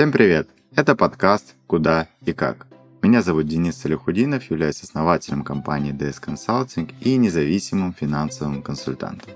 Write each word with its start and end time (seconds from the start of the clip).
Всем 0.00 0.12
привет! 0.12 0.48
Это 0.74 0.96
подкаст 0.96 1.56
«Куда 1.66 2.08
и 2.24 2.32
как». 2.32 2.66
Меня 3.02 3.20
зовут 3.20 3.48
Денис 3.48 3.76
Салихудинов, 3.76 4.50
являюсь 4.50 4.82
основателем 4.82 5.44
компании 5.44 5.92
DS 5.92 6.24
Consulting 6.24 6.94
и 7.02 7.18
независимым 7.18 7.92
финансовым 7.92 8.62
консультантом. 8.62 9.30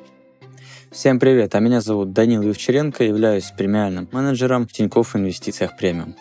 Всем 0.90 1.20
привет, 1.20 1.54
а 1.54 1.60
меня 1.60 1.82
зовут 1.82 2.14
Данил 2.14 2.40
Евчеренко, 2.40 3.04
являюсь 3.04 3.52
премиальным 3.54 4.08
менеджером 4.10 4.66
в 4.66 4.72
Тинькофф 4.72 5.16
Инвестициях 5.16 5.76
Премиум. 5.76 6.14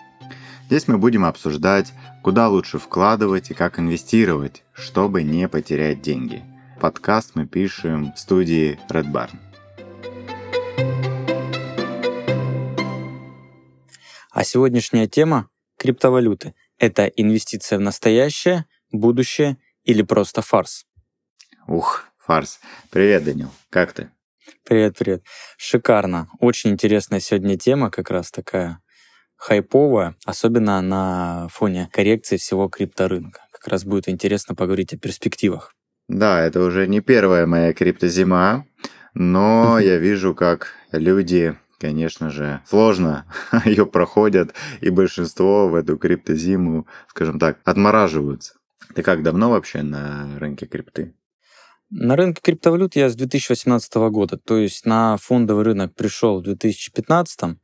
Здесь 0.65 0.89
мы 0.89 0.97
будем 0.97 1.23
обсуждать, 1.23 1.93
куда 2.21 2.49
лучше 2.49 2.79
вкладывать 2.79 3.49
и 3.49 3.53
как 3.53 3.79
инвестировать, 3.79 4.65
чтобы 4.73 5.23
не 5.23 5.47
потерять 5.47 6.01
деньги. 6.01 6.43
Подкаст 6.81 7.31
мы 7.35 7.45
пишем 7.45 8.11
в 8.11 8.19
студии 8.19 8.77
Red 8.89 9.09
Barn. 9.09 9.39
А 14.33 14.43
сегодняшняя 14.43 15.05
тема— 15.05 15.47
криптовалюты. 15.77 16.55
Это 16.79 17.05
инвестиция 17.05 17.77
в 17.77 17.81
настоящее, 17.81 18.65
будущее 18.91 19.57
или 19.83 20.01
просто 20.01 20.41
фарс? 20.41 20.87
Ух, 21.67 22.05
фарс. 22.17 22.59
Привет, 22.89 23.25
Данил. 23.25 23.51
Как 23.69 23.93
ты? 23.93 24.09
Привет, 24.63 24.97
привет. 24.97 25.23
Шикарно. 25.57 26.29
Очень 26.39 26.71
интересная 26.71 27.19
сегодня 27.19 27.59
тема, 27.59 27.91
как 27.91 28.09
раз 28.09 28.31
такая 28.31 28.79
хайповая, 29.35 30.15
особенно 30.25 30.81
на 30.81 31.47
фоне 31.49 31.87
коррекции 31.93 32.37
всего 32.37 32.69
крипторынка. 32.69 33.41
Как 33.51 33.67
раз 33.67 33.85
будет 33.85 34.09
интересно 34.09 34.55
поговорить 34.55 34.93
о 34.93 34.97
перспективах. 34.97 35.75
Да, 36.07 36.41
это 36.41 36.59
уже 36.61 36.87
не 36.87 37.01
первая 37.01 37.45
моя 37.45 37.71
криптозима, 37.71 38.65
но 39.13 39.77
я 39.79 39.97
вижу, 39.99 40.33
как 40.33 40.73
люди 40.91 41.55
конечно 41.83 42.29
же, 42.29 42.61
сложно 42.65 43.25
ее 43.65 43.85
проходят, 43.85 44.53
и 44.79 44.89
большинство 44.89 45.67
в 45.67 45.75
эту 45.75 45.97
криптозиму, 45.97 46.87
скажем 47.09 47.39
так, 47.39 47.59
отмораживаются. 47.65 48.53
Ты 48.95 49.03
как 49.03 49.21
давно 49.21 49.49
вообще 49.49 49.81
на 49.81 50.39
рынке 50.39 50.65
крипты? 50.65 51.13
На 51.89 52.15
рынке 52.15 52.41
криптовалют 52.41 52.95
я 52.95 53.09
с 53.09 53.15
2018 53.15 53.93
года, 53.95 54.37
то 54.37 54.57
есть 54.57 54.85
на 54.85 55.17
фондовый 55.17 55.65
рынок 55.65 55.93
пришел 55.93 56.39
в 56.39 56.43
2015, 56.43 57.57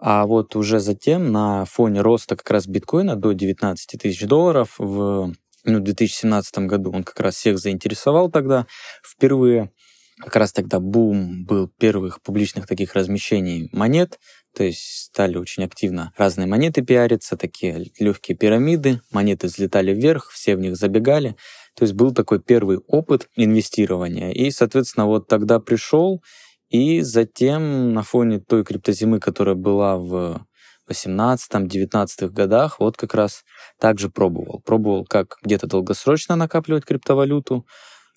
а 0.00 0.26
вот 0.26 0.54
уже 0.54 0.78
затем 0.78 1.32
на 1.32 1.64
фоне 1.64 2.02
роста 2.02 2.36
как 2.36 2.48
раз 2.52 2.68
биткоина 2.68 3.16
до 3.16 3.32
19 3.32 4.00
тысяч 4.00 4.26
долларов 4.26 4.76
в 4.78 5.34
ну, 5.64 5.80
2017 5.80 6.58
году, 6.60 6.92
он 6.92 7.02
как 7.02 7.18
раз 7.20 7.34
всех 7.34 7.58
заинтересовал 7.58 8.30
тогда 8.30 8.66
впервые, 9.04 9.72
как 10.22 10.36
раз 10.36 10.52
тогда 10.52 10.80
бум 10.80 11.44
был 11.44 11.68
первых 11.68 12.20
публичных 12.22 12.66
таких 12.66 12.94
размещений 12.94 13.68
монет, 13.72 14.18
то 14.54 14.64
есть 14.64 15.06
стали 15.06 15.36
очень 15.36 15.64
активно 15.64 16.12
разные 16.16 16.46
монеты 16.46 16.82
пиариться, 16.82 17.36
такие 17.36 17.90
легкие 17.98 18.36
пирамиды, 18.36 19.00
монеты 19.12 19.46
взлетали 19.46 19.92
вверх, 19.92 20.30
все 20.30 20.56
в 20.56 20.60
них 20.60 20.76
забегали. 20.76 21.36
То 21.76 21.84
есть 21.84 21.94
был 21.94 22.12
такой 22.12 22.40
первый 22.40 22.78
опыт 22.78 23.28
инвестирования. 23.36 24.32
И, 24.32 24.50
соответственно, 24.50 25.06
вот 25.06 25.28
тогда 25.28 25.60
пришел, 25.60 26.22
и 26.68 27.00
затем 27.00 27.92
на 27.94 28.02
фоне 28.02 28.40
той 28.40 28.64
криптозимы, 28.64 29.20
которая 29.20 29.54
была 29.54 29.96
в 29.96 30.44
18-19 30.90 32.28
годах, 32.30 32.80
вот 32.80 32.96
как 32.96 33.14
раз 33.14 33.44
также 33.78 34.10
пробовал. 34.10 34.60
Пробовал, 34.64 35.04
как 35.04 35.36
где-то 35.42 35.68
долгосрочно 35.68 36.36
накапливать 36.36 36.84
криптовалюту, 36.84 37.66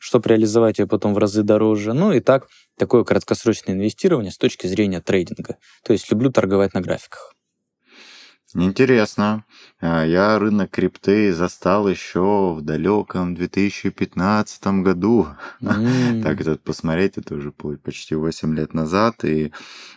чтобы 0.03 0.28
реализовать 0.28 0.80
ее 0.80 0.86
потом 0.86 1.14
в 1.14 1.18
разы 1.18 1.44
дороже. 1.44 1.94
Ну 1.94 2.12
и 2.12 2.19
так, 2.19 2.50
такое 2.78 3.06
краткосрочное 3.06 3.74
инвестирование 3.74 4.34
с 4.34 4.38
точки 4.38 4.68
зрения 4.68 5.00
трейдинга. 5.00 5.56
То 5.81 5.94
есть 5.94 6.12
люблю 6.12 6.30
торговать 6.30 6.74
на 6.74 6.81
графиках. 6.81 7.34
Интересно. 8.56 9.46
А, 9.81 10.06
я 10.06 10.38
рынок 10.38 10.69
крипты 10.69 11.34
застал 11.34 11.88
еще 11.88 12.53
в 12.53 12.62
далеком 12.62 13.34
2015 13.34 14.68
году. 14.84 15.28
Mm. 15.62 16.22
так 16.22 16.42
этот 16.42 16.62
посмотреть, 16.62 17.18
это 17.18 17.34
уже 17.36 17.52
почти 17.52 18.16
8 18.16 18.56
лет 18.56 18.74
назад. 18.74 19.24
И 19.25 19.52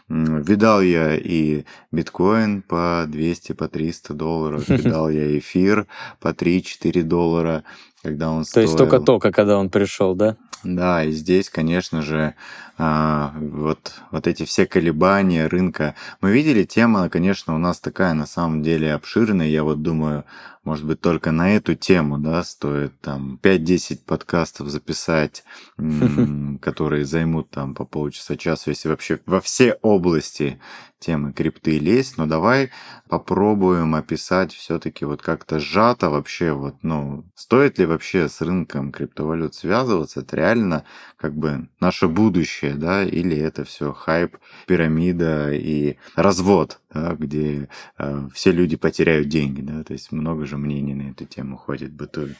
видал 0.08 0.80
я 0.80 1.16
и 1.16 1.64
биткоин 1.92 2.62
по 2.62 3.04
200, 3.08 3.52
по 3.52 3.68
300 3.68 4.14
долларов, 4.14 4.68
видал 4.68 5.10
я 5.10 5.38
эфир 5.38 5.86
по 6.20 6.28
3-4 6.28 7.02
доллара, 7.02 7.64
когда 8.06 8.30
он 8.30 8.44
стоил... 8.44 8.66
То 8.66 8.70
есть 8.70 8.78
только-только, 8.78 9.32
когда 9.32 9.58
он 9.58 9.68
пришел, 9.68 10.14
да? 10.14 10.36
Да, 10.62 11.02
и 11.04 11.10
здесь, 11.10 11.50
конечно 11.50 12.02
же, 12.02 12.34
а, 12.78 13.32
вот, 13.36 13.94
вот 14.10 14.26
эти 14.26 14.44
все 14.44 14.66
колебания 14.66 15.48
рынка. 15.48 15.94
Мы 16.20 16.30
видели, 16.30 16.64
тема, 16.64 17.08
конечно, 17.08 17.54
у 17.54 17.58
нас 17.58 17.80
такая 17.80 18.14
на 18.14 18.26
самом 18.26 18.62
деле 18.62 18.94
обширная. 18.94 19.48
Я 19.48 19.64
вот 19.64 19.82
думаю, 19.82 20.24
может 20.66 20.84
быть, 20.84 21.00
только 21.00 21.30
на 21.30 21.54
эту 21.54 21.76
тему, 21.76 22.18
да, 22.18 22.42
стоит 22.42 23.00
там 23.00 23.38
5-10 23.40 24.00
подкастов 24.04 24.68
записать, 24.68 25.44
которые 26.60 27.04
займут 27.04 27.50
там 27.50 27.74
по 27.74 27.84
полчаса, 27.84 28.36
час, 28.36 28.66
если 28.66 28.88
вообще 28.88 29.20
во 29.26 29.40
все 29.40 29.74
области 29.82 30.58
темы 30.98 31.32
крипты 31.32 31.78
лезть, 31.78 32.18
но 32.18 32.26
давай 32.26 32.70
попробуем 33.08 33.94
описать 33.94 34.52
все-таки 34.52 35.04
вот 35.04 35.22
как-то 35.22 35.60
сжато 35.60 36.10
вообще 36.10 36.52
вот, 36.52 36.76
ну, 36.82 37.24
стоит 37.36 37.78
ли 37.78 37.86
вообще 37.86 38.28
с 38.28 38.40
рынком 38.40 38.90
криптовалют 38.90 39.54
связываться, 39.54 40.20
это 40.20 40.36
реально 40.36 40.84
как 41.16 41.36
бы 41.36 41.68
наше 41.80 42.08
будущее, 42.08 42.74
да, 42.74 43.04
или 43.04 43.36
это 43.36 43.64
все 43.64 43.92
хайп, 43.92 44.36
пирамида 44.66 45.52
и 45.52 45.96
развод, 46.16 46.80
где 47.18 47.68
э, 47.98 48.28
все 48.34 48.52
люди 48.52 48.76
потеряют 48.76 49.28
деньги, 49.28 49.60
да, 49.60 49.84
то 49.84 49.92
есть 49.92 50.12
много 50.12 50.46
же 50.46 50.56
мнений 50.56 50.94
на 50.94 51.10
эту 51.10 51.24
тему 51.24 51.56
ходит, 51.56 51.92
бытует. 51.92 52.36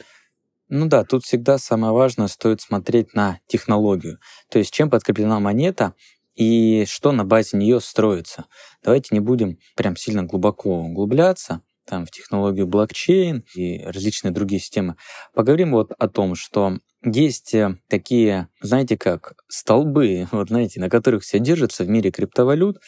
Ну 0.69 0.87
да, 0.87 1.05
тут 1.05 1.25
всегда 1.25 1.59
самое 1.59 1.93
важное 1.93 2.27
стоит 2.27 2.61
смотреть 2.61 3.15
на 3.15 3.39
технологию. 3.47 4.19
То 4.50 4.59
есть 4.59 4.72
чем 4.72 4.91
подкреплена 4.91 5.39
монета, 5.39 5.94
и 6.34 6.84
что 6.87 7.12
на 7.12 7.25
базе 7.25 7.56
нее 7.56 7.81
строится. 7.81 8.44
Давайте 8.83 9.09
не 9.12 9.21
будем 9.21 9.59
прям 9.75 9.97
сильно 9.97 10.22
глубоко 10.22 10.81
углубляться 10.81 11.62
там, 11.87 12.05
в 12.05 12.11
технологию 12.11 12.67
блокчейн 12.67 13.44
и 13.55 13.83
различные 13.84 14.33
другие 14.33 14.61
системы. 14.61 14.97
Поговорим 15.34 15.73
вот 15.73 15.93
о 15.99 16.09
том, 16.09 16.34
что 16.34 16.78
есть 17.03 17.55
э, 17.55 17.78
такие, 17.88 18.49
знаете, 18.61 18.99
как 18.99 19.34
столбы, 19.49 20.28
вот 20.33 20.49
знаете, 20.49 20.81
на 20.81 20.91
которых 20.91 21.23
все 21.23 21.38
держится 21.38 21.84
в 21.84 21.88
мире 21.88 22.11
криптовалют, 22.11 22.78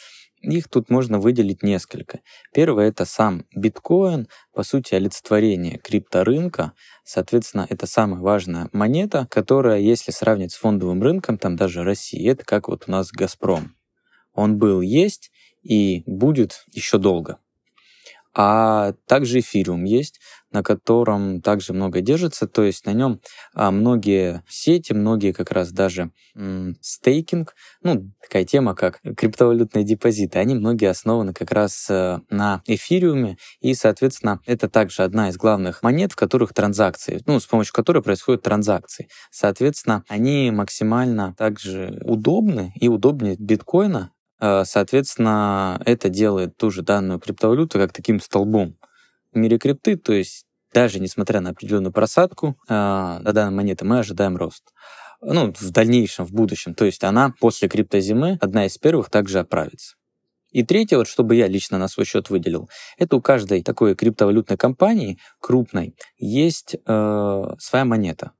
их 0.41 0.67
тут 0.69 0.89
можно 0.89 1.19
выделить 1.19 1.63
несколько. 1.63 2.19
Первое— 2.53 2.87
это 2.89 3.05
сам 3.05 3.45
биткоин, 3.55 4.27
по 4.53 4.63
сути, 4.63 4.95
олицетворение 4.95 5.77
крипторынка. 5.77 6.73
Соответственно, 7.03 7.65
это 7.69 7.87
самая 7.87 8.19
важная 8.19 8.69
монета, 8.71 9.27
которая, 9.29 9.79
если 9.79 10.11
сравнить 10.11 10.53
с 10.53 10.57
фондовым 10.57 11.01
рынком, 11.01 11.37
там 11.37 11.55
даже 11.55 11.83
России, 11.83 12.29
это 12.29 12.45
как 12.45 12.67
вот 12.67 12.85
у 12.87 12.91
нас 12.91 13.11
«Газпром». 13.11 13.75
Он 14.33 14.57
был, 14.57 14.81
есть 14.81 15.31
и 15.61 16.03
будет 16.05 16.63
еще 16.71 16.97
долго. 16.97 17.39
А 18.33 18.93
также 19.07 19.39
эфириум 19.39 19.83
есть, 19.83 20.19
на 20.51 20.63
котором 20.63 21.41
также 21.41 21.73
много 21.73 22.01
держится, 22.01 22.47
то 22.47 22.63
есть 22.63 22.85
на 22.85 22.93
нем 22.93 23.21
а, 23.53 23.71
многие 23.71 24.43
сети, 24.47 24.93
многие 24.93 25.31
как 25.31 25.51
раз 25.51 25.71
даже 25.71 26.11
стейкинг, 26.81 27.53
ну, 27.83 28.11
такая 28.21 28.45
тема, 28.45 28.75
как 28.75 28.99
криптовалютные 29.17 29.83
депозиты, 29.83 30.39
они 30.39 30.55
многие 30.55 30.89
основаны 30.89 31.33
как 31.33 31.51
раз 31.51 31.87
а, 31.89 32.21
на 32.29 32.61
эфириуме, 32.65 33.37
и, 33.61 33.73
соответственно, 33.73 34.39
это 34.45 34.69
также 34.69 35.03
одна 35.03 35.29
из 35.29 35.37
главных 35.37 35.83
монет, 35.83 36.13
в 36.13 36.15
которых 36.15 36.53
транзакции, 36.53 37.21
ну, 37.25 37.39
с 37.39 37.45
помощью 37.45 37.73
которой 37.73 38.01
происходят 38.01 38.41
транзакции. 38.41 39.07
Соответственно, 39.31 40.03
они 40.07 40.51
максимально 40.51 41.35
также 41.37 42.01
удобны 42.05 42.71
и 42.79 42.87
удобнее 42.87 43.35
биткоина, 43.37 44.11
Соответственно, 44.39 45.81
это 45.85 46.09
делает 46.09 46.55
ту 46.55 46.71
же 46.71 46.81
данную 46.81 47.19
криптовалюту 47.19 47.77
как 47.77 47.91
таким 47.91 48.19
столбом 48.19 48.77
в 49.33 49.37
мире 49.37 49.57
крипты, 49.57 49.97
то 49.97 50.13
есть 50.13 50.45
даже 50.73 50.99
несмотря 50.99 51.39
на 51.41 51.51
определенную 51.51 51.91
просадку 51.91 52.57
э, 52.67 52.73
на 52.73 53.33
данной 53.33 53.55
монеты, 53.55 53.85
мы 53.85 53.99
ожидаем 53.99 54.37
рост. 54.37 54.63
Ну, 55.21 55.53
в 55.53 55.71
дальнейшем, 55.71 56.25
в 56.25 56.31
будущем. 56.31 56.73
То 56.75 56.85
есть 56.85 57.03
она 57.03 57.33
после 57.39 57.67
криптозимы, 57.67 58.37
одна 58.39 58.65
из 58.65 58.77
первых, 58.77 59.09
также 59.09 59.39
отправится. 59.39 59.95
И 60.51 60.63
третье, 60.63 60.97
вот 60.97 61.07
чтобы 61.07 61.35
я 61.35 61.47
лично 61.47 61.77
на 61.77 61.87
свой 61.87 62.05
счет 62.05 62.29
выделил, 62.29 62.69
это 62.97 63.15
у 63.15 63.21
каждой 63.21 63.61
такой 63.61 63.95
криптовалютной 63.95 64.57
компании 64.57 65.19
крупной 65.39 65.95
есть 66.17 66.75
э, 66.75 67.43
своя 67.59 67.85
монета. 67.85 68.31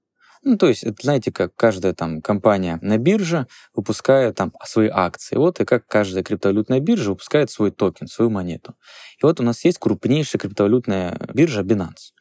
Ну, 0.43 0.57
то 0.57 0.67
есть, 0.67 0.83
это, 0.83 0.95
знаете, 1.01 1.31
как 1.31 1.53
каждая 1.55 1.93
там 1.93 2.21
компания 2.21 2.79
на 2.81 2.97
бирже 2.97 3.47
выпускает 3.73 4.35
там 4.35 4.53
свои 4.63 4.87
акции. 4.87 5.35
Вот 5.35 5.59
и 5.59 5.65
как 5.65 5.85
каждая 5.85 6.23
криптовалютная 6.23 6.79
биржа 6.79 7.09
выпускает 7.09 7.51
свой 7.51 7.71
токен, 7.71 8.07
свою 8.07 8.31
монету. 8.31 8.75
И 9.21 9.25
вот 9.25 9.39
у 9.41 9.43
нас 9.43 9.65
есть 9.65 9.79
крупнейшая 9.79 10.39
криптовалютная 10.39 11.19
биржа 11.33 11.61
Binance. 11.61 12.13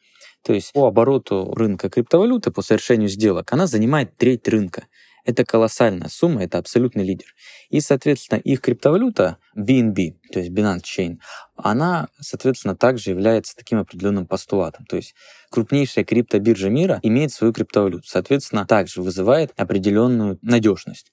То 0.43 0.53
есть 0.53 0.73
по 0.73 0.87
обороту 0.87 1.53
рынка 1.53 1.89
криптовалюты, 1.89 2.51
по 2.51 2.61
совершению 2.61 3.09
сделок, 3.09 3.51
она 3.53 3.67
занимает 3.67 4.15
треть 4.17 4.47
рынка. 4.47 4.87
Это 5.29 5.45
колоссальная 5.45 6.09
сумма, 6.09 6.43
это 6.43 6.57
абсолютный 6.57 7.05
лидер. 7.05 7.27
И, 7.69 7.81
соответственно, 7.81 8.39
их 8.39 8.61
криптовалюта 8.61 9.37
BNB, 9.55 10.15
то 10.31 10.39
есть 10.39 10.51
Binance 10.51 10.83
Chain, 10.83 11.17
она, 11.55 12.07
соответственно, 12.19 12.75
также 12.75 13.11
является 13.11 13.55
таким 13.55 13.79
определенным 13.79 14.25
постулатом. 14.25 14.85
То 14.85 14.95
есть 14.95 15.13
крупнейшая 15.51 16.03
криптобиржа 16.03 16.69
мира 16.69 16.99
имеет 17.03 17.31
свою 17.31 17.53
криптовалюту, 17.53 18.07
соответственно, 18.07 18.65
также 18.65 19.01
вызывает 19.01 19.53
определенную 19.55 20.39
надежность 20.41 21.11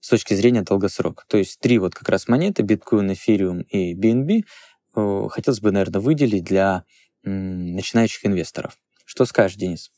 с 0.00 0.08
точки 0.08 0.34
зрения 0.34 0.62
долгосрока. 0.62 1.24
То 1.28 1.38
есть 1.38 1.58
три 1.60 1.78
вот 1.78 1.94
как 1.94 2.08
раз 2.08 2.28
монеты, 2.28 2.62
биткоин, 2.62 3.12
эфириум 3.12 3.60
и 3.62 3.94
BNB, 3.94 4.42
э, 4.96 5.28
хотелось 5.30 5.60
бы, 5.60 5.70
наверное, 5.70 6.00
выделить 6.00 6.44
для 6.44 6.84
начинающих 7.24 8.26
инвесторов. 8.26 8.76
Что 9.12 9.26
скажешь, 9.26 9.58
Денис? 9.58 9.90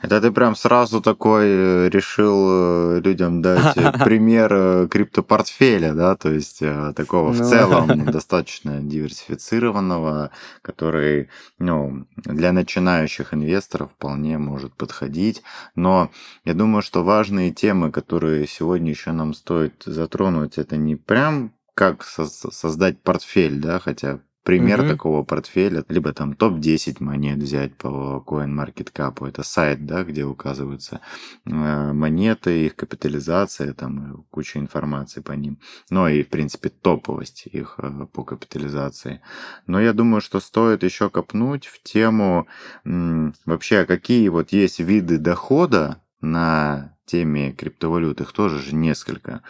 Это 0.00 0.18
ты 0.18 0.32
прям 0.32 0.56
сразу 0.56 1.02
такой 1.02 1.44
э, 1.46 1.88
решил 1.90 2.96
э, 2.96 3.00
людям 3.04 3.42
дать 3.42 3.76
э, 3.76 3.92
пример 4.04 4.88
криптопортфеля, 4.88 5.92
да, 5.92 6.16
то 6.16 6.30
есть 6.30 6.62
такого 6.96 7.32
в 7.32 7.38
ну. 7.38 7.50
целом 7.50 8.06
достаточно 8.10 8.80
диверсифицированного, 8.80 10.30
который, 10.62 11.28
ну, 11.58 12.06
для 12.16 12.52
начинающих 12.52 13.34
инвесторов 13.34 13.90
вполне 13.92 14.38
может 14.38 14.74
подходить. 14.74 15.42
Но 15.74 16.10
я 16.46 16.54
думаю, 16.54 16.80
что 16.80 17.04
важные 17.04 17.52
темы, 17.52 17.92
которые 17.92 18.46
сегодня 18.46 18.88
еще 18.88 19.12
нам 19.12 19.34
стоит 19.34 19.82
затронуть, 19.84 20.56
это 20.56 20.78
не 20.78 20.96
прям 20.96 21.52
как 21.74 22.04
создать 22.04 23.02
портфель, 23.02 23.60
да, 23.60 23.78
хотя 23.80 24.20
пример 24.46 24.80
угу. 24.80 24.88
такого 24.88 25.22
портфеля, 25.24 25.84
либо 25.88 26.12
там 26.12 26.34
топ-10 26.34 26.98
монет 27.00 27.38
взять 27.38 27.76
по 27.76 28.22
CoinMarketCap. 28.24 29.26
Это 29.26 29.42
сайт, 29.42 29.84
да, 29.84 30.04
где 30.04 30.24
указываются 30.24 31.00
э, 31.44 31.92
монеты, 31.92 32.66
их 32.66 32.76
капитализация, 32.76 33.74
там 33.74 34.24
куча 34.30 34.60
информации 34.60 35.20
по 35.20 35.32
ним. 35.32 35.58
Ну 35.90 36.06
и, 36.06 36.22
в 36.22 36.28
принципе, 36.28 36.68
топовость 36.68 37.46
их 37.46 37.74
э, 37.78 38.06
по 38.12 38.22
капитализации. 38.22 39.20
Но 39.66 39.80
я 39.80 39.92
думаю, 39.92 40.20
что 40.20 40.38
стоит 40.38 40.84
еще 40.84 41.10
копнуть 41.10 41.66
в 41.66 41.82
тему 41.82 42.46
вообще, 42.84 43.84
какие 43.84 44.28
вот 44.28 44.52
есть 44.52 44.78
виды 44.78 45.18
дохода 45.18 46.00
на 46.20 46.96
теме 47.04 47.52
криптовалют. 47.52 48.20
Их 48.20 48.32
тоже 48.32 48.60
же 48.60 48.76
несколько. 48.76 49.42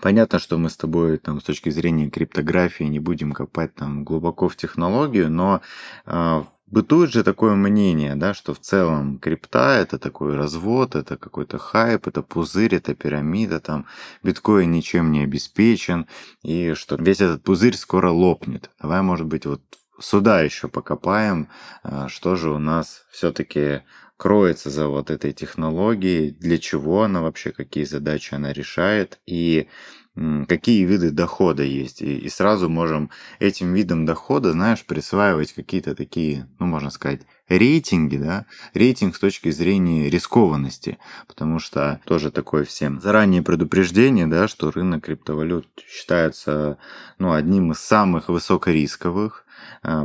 Понятно, 0.00 0.38
что 0.38 0.58
мы 0.58 0.70
с 0.70 0.76
тобой 0.76 1.18
там 1.18 1.40
с 1.40 1.44
точки 1.44 1.70
зрения 1.70 2.10
криптографии 2.10 2.84
не 2.84 3.00
будем 3.00 3.32
копать 3.32 3.74
там 3.74 4.04
глубоко 4.04 4.48
в 4.48 4.56
технологию, 4.56 5.30
но 5.30 5.60
э, 6.06 6.42
бытует 6.66 7.12
же 7.12 7.24
такое 7.24 7.54
мнение, 7.54 8.14
да, 8.14 8.32
что 8.32 8.54
в 8.54 8.60
целом 8.60 9.18
крипта 9.18 9.76
это 9.76 9.98
такой 9.98 10.36
развод, 10.36 10.94
это 10.94 11.16
какой-то 11.16 11.58
хайп, 11.58 12.06
это 12.06 12.22
пузырь, 12.22 12.76
это 12.76 12.94
пирамида, 12.94 13.60
там 13.60 13.86
биткоин 14.22 14.70
ничем 14.70 15.10
не 15.12 15.24
обеспечен, 15.24 16.06
и 16.42 16.74
что 16.74 16.96
весь 16.96 17.20
этот 17.20 17.42
пузырь 17.42 17.76
скоро 17.76 18.10
лопнет. 18.10 18.70
Давай, 18.80 19.02
может 19.02 19.26
быть, 19.26 19.46
вот 19.46 19.60
сюда 19.98 20.42
еще 20.42 20.68
покопаем, 20.68 21.48
э, 21.82 22.06
что 22.08 22.36
же 22.36 22.50
у 22.50 22.58
нас 22.58 23.04
все-таки 23.10 23.82
кроется 24.20 24.68
за 24.68 24.86
вот 24.86 25.10
этой 25.10 25.32
технологией, 25.32 26.30
для 26.30 26.58
чего 26.58 27.04
она 27.04 27.22
вообще, 27.22 27.52
какие 27.52 27.84
задачи 27.84 28.34
она 28.34 28.52
решает 28.52 29.18
и 29.24 29.66
какие 30.46 30.84
виды 30.84 31.10
дохода 31.10 31.62
есть. 31.62 32.02
И, 32.02 32.18
и 32.18 32.28
сразу 32.28 32.68
можем 32.68 33.08
этим 33.38 33.72
видам 33.72 34.04
дохода, 34.04 34.52
знаешь, 34.52 34.84
присваивать 34.84 35.54
какие-то 35.54 35.94
такие, 35.94 36.46
ну, 36.58 36.66
можно 36.66 36.90
сказать, 36.90 37.22
рейтинги, 37.48 38.18
да, 38.18 38.44
рейтинг 38.74 39.16
с 39.16 39.20
точки 39.20 39.50
зрения 39.50 40.10
рискованности, 40.10 40.98
потому 41.26 41.58
что 41.58 42.02
тоже 42.04 42.30
такое 42.30 42.64
всем 42.66 43.00
заранее 43.00 43.40
предупреждение, 43.40 44.26
да, 44.26 44.48
что 44.48 44.70
рынок 44.70 45.04
криптовалют 45.04 45.66
считается, 45.88 46.76
ну, 47.18 47.32
одним 47.32 47.72
из 47.72 47.78
самых 47.78 48.28
высокорисковых, 48.28 49.46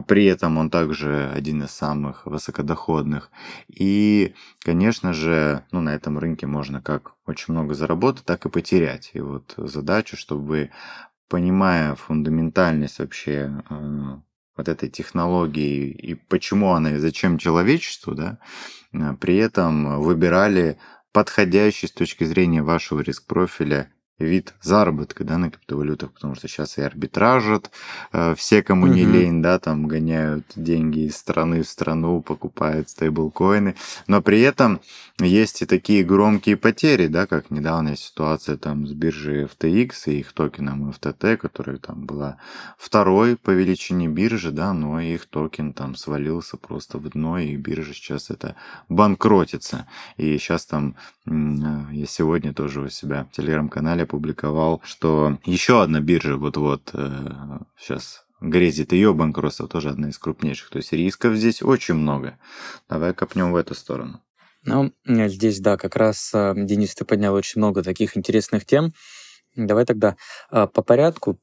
при 0.08 0.26
этом 0.26 0.58
он 0.58 0.70
также 0.70 1.32
один 1.34 1.64
из 1.64 1.72
самых 1.72 2.26
высокодоходных. 2.26 3.30
И, 3.68 4.34
конечно 4.60 5.14
же, 5.14 5.64
ну, 5.72 5.82
на 5.82 5.96
этом 5.96 6.18
рынке 6.18 6.48
можно 6.48 6.82
как 6.82 7.14
очень 7.26 7.54
много 7.54 7.74
заработать, 7.74 8.26
так 8.26 8.46
и 8.46 8.50
потерять. 8.50 9.12
И 9.14 9.20
вот 9.20 9.54
задача, 9.58 10.18
чтобы 10.18 10.72
понимая 11.28 11.96
фундаментальность 11.96 13.00
вообще 13.00 13.64
а, 13.70 14.22
вот 14.56 14.70
этой 14.70 14.90
технологии 14.90 15.90
и 15.90 16.14
почему 16.16 16.74
она 16.74 16.92
и 16.94 16.98
зачем 16.98 17.38
человечеству, 17.38 18.16
да, 18.16 18.40
а, 18.94 19.16
при 19.16 19.38
этом 19.38 20.02
выбирали 20.02 20.78
подходящий 21.12 21.88
с 21.88 21.92
точки 21.92 22.24
зрения 22.26 22.62
вашего 22.62 23.02
риск-профиля 23.02 23.92
вид 24.20 24.54
заработка 24.62 25.24
да, 25.24 25.38
на 25.38 25.52
криптовалютах, 25.52 26.12
потому 26.14 26.36
что 26.36 26.48
сейчас 26.48 26.78
и 26.78 26.82
арбитражат, 26.82 27.72
э, 28.14 28.36
все, 28.36 28.64
кому 28.64 28.88
не 28.88 29.04
лень, 29.04 29.42
да, 29.42 29.60
там 29.60 29.88
гоняют 29.88 30.46
деньги 30.56 31.08
из 31.08 31.18
страны 31.18 31.64
в 31.64 31.68
страну, 31.68 32.22
покупают 32.22 32.90
стейблкоины, 32.90 33.76
но 34.08 34.22
при 34.22 34.42
этом 34.42 34.80
есть 35.20 35.62
и 35.62 35.66
такие 35.66 36.04
громкие 36.04 36.58
потери, 36.58 37.08
да, 37.08 37.28
как 37.28 37.52
недавняя 37.52 37.96
ситуация 37.96 38.58
там 38.58 38.88
с 38.88 38.94
биржей 38.94 39.46
FTX 39.46 39.92
и 40.08 40.20
их 40.20 40.34
токеном 40.34 40.90
FTT, 40.90 41.38
которая 41.38 41.78
там 41.78 42.06
была 42.06 42.38
второй 42.78 43.36
по 43.36 43.52
величине 43.52 44.08
биржи, 44.08 44.52
да, 44.52 44.74
но 44.74 45.00
их 45.00 45.26
токен 45.26 45.74
там 45.74 45.96
свалился 45.96 46.58
просто 46.58 46.98
в 46.98 47.10
дно, 47.10 47.40
и 47.40 47.56
биржа 47.56 47.94
сейчас 47.94 48.30
это 48.30 48.56
банкротится. 48.90 49.88
И 50.18 50.38
сейчас 50.38 50.66
там, 50.66 50.96
я 51.26 52.06
сегодня 52.06 52.54
тоже 52.54 52.82
у 52.82 52.90
себя 52.90 53.26
в 53.26 53.36
телеграм-канале 53.36 54.04
опубликовал, 54.04 54.82
что 54.84 55.40
еще 55.46 55.82
одна 55.82 56.00
биржа 56.00 56.38
вот-вот 56.38 56.92
э, 56.94 57.60
сейчас 57.78 58.26
грезит 58.42 58.92
ее 58.94 59.14
банкротство, 59.14 59.68
тоже 59.68 59.90
одна 59.90 60.10
из 60.10 60.18
крупнейших. 60.18 60.70
То 60.70 60.78
есть 60.78 60.92
рисков 60.94 61.36
здесь 61.36 61.64
очень 61.64 61.96
много. 61.96 62.38
Давай 62.88 63.14
копнем 63.14 63.52
в 63.52 63.56
эту 63.56 63.74
сторону. 63.74 64.22
Ну, 64.66 64.92
здесь, 65.06 65.60
да, 65.60 65.78
как 65.78 65.96
раз, 65.96 66.32
э, 66.34 66.54
Денис, 66.56 66.96
ты 66.96 67.06
поднял 67.06 67.34
очень 67.36 67.60
много 67.60 67.84
таких 67.84 68.18
интересных 68.18 68.66
тем. 68.66 68.94
Давай 69.56 69.86
тогда 69.86 70.16
э, 70.52 70.68
по 70.68 70.82
порядку. 70.82 71.40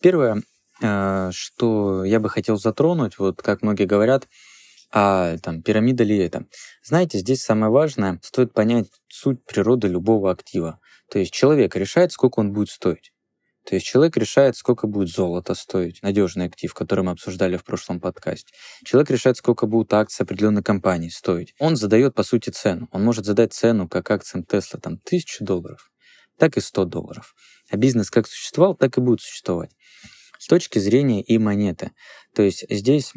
Первое, 0.00 0.42
э, 0.80 1.30
что 1.32 2.04
я 2.04 2.18
бы 2.18 2.30
хотел 2.30 2.58
затронуть, 2.58 3.18
вот 3.18 3.42
как 3.42 3.62
многие 3.62 3.84
говорят, 3.84 4.26
а 4.92 5.38
там 5.38 5.62
пирамида 5.62 6.04
ли 6.04 6.18
это? 6.18 6.46
Знаете, 6.84 7.18
здесь 7.18 7.42
самое 7.42 7.72
важное, 7.72 8.20
стоит 8.22 8.52
понять 8.52 8.88
суть 9.08 9.44
природы 9.44 9.88
любого 9.88 10.30
актива. 10.30 10.80
То 11.10 11.18
есть 11.18 11.32
человек 11.32 11.74
решает, 11.76 12.12
сколько 12.12 12.40
он 12.40 12.52
будет 12.52 12.68
стоить. 12.68 13.12
То 13.64 13.76
есть 13.76 13.86
человек 13.86 14.16
решает, 14.16 14.56
сколько 14.56 14.86
будет 14.86 15.08
золото 15.08 15.54
стоить, 15.54 16.02
надежный 16.02 16.46
актив, 16.46 16.74
который 16.74 17.04
мы 17.04 17.12
обсуждали 17.12 17.56
в 17.56 17.64
прошлом 17.64 18.00
подкасте. 18.00 18.52
Человек 18.84 19.10
решает, 19.10 19.36
сколько 19.36 19.66
будут 19.66 19.92
акции 19.94 20.24
определенной 20.24 20.64
компании 20.64 21.08
стоить. 21.08 21.54
Он 21.60 21.76
задает, 21.76 22.14
по 22.14 22.24
сути, 22.24 22.50
цену. 22.50 22.88
Он 22.90 23.04
может 23.04 23.24
задать 23.24 23.52
цену, 23.52 23.88
как 23.88 24.10
акциям 24.10 24.44
Тесла, 24.44 24.80
там, 24.80 24.98
тысячу 24.98 25.44
долларов, 25.44 25.92
так 26.38 26.56
и 26.56 26.60
100 26.60 26.86
долларов. 26.86 27.34
А 27.70 27.76
бизнес 27.76 28.10
как 28.10 28.26
существовал, 28.26 28.74
так 28.74 28.98
и 28.98 29.00
будет 29.00 29.20
существовать. 29.20 29.70
С 30.38 30.48
точки 30.48 30.80
зрения 30.80 31.22
и 31.22 31.38
монеты. 31.38 31.92
То 32.34 32.42
есть 32.42 32.64
здесь 32.68 33.12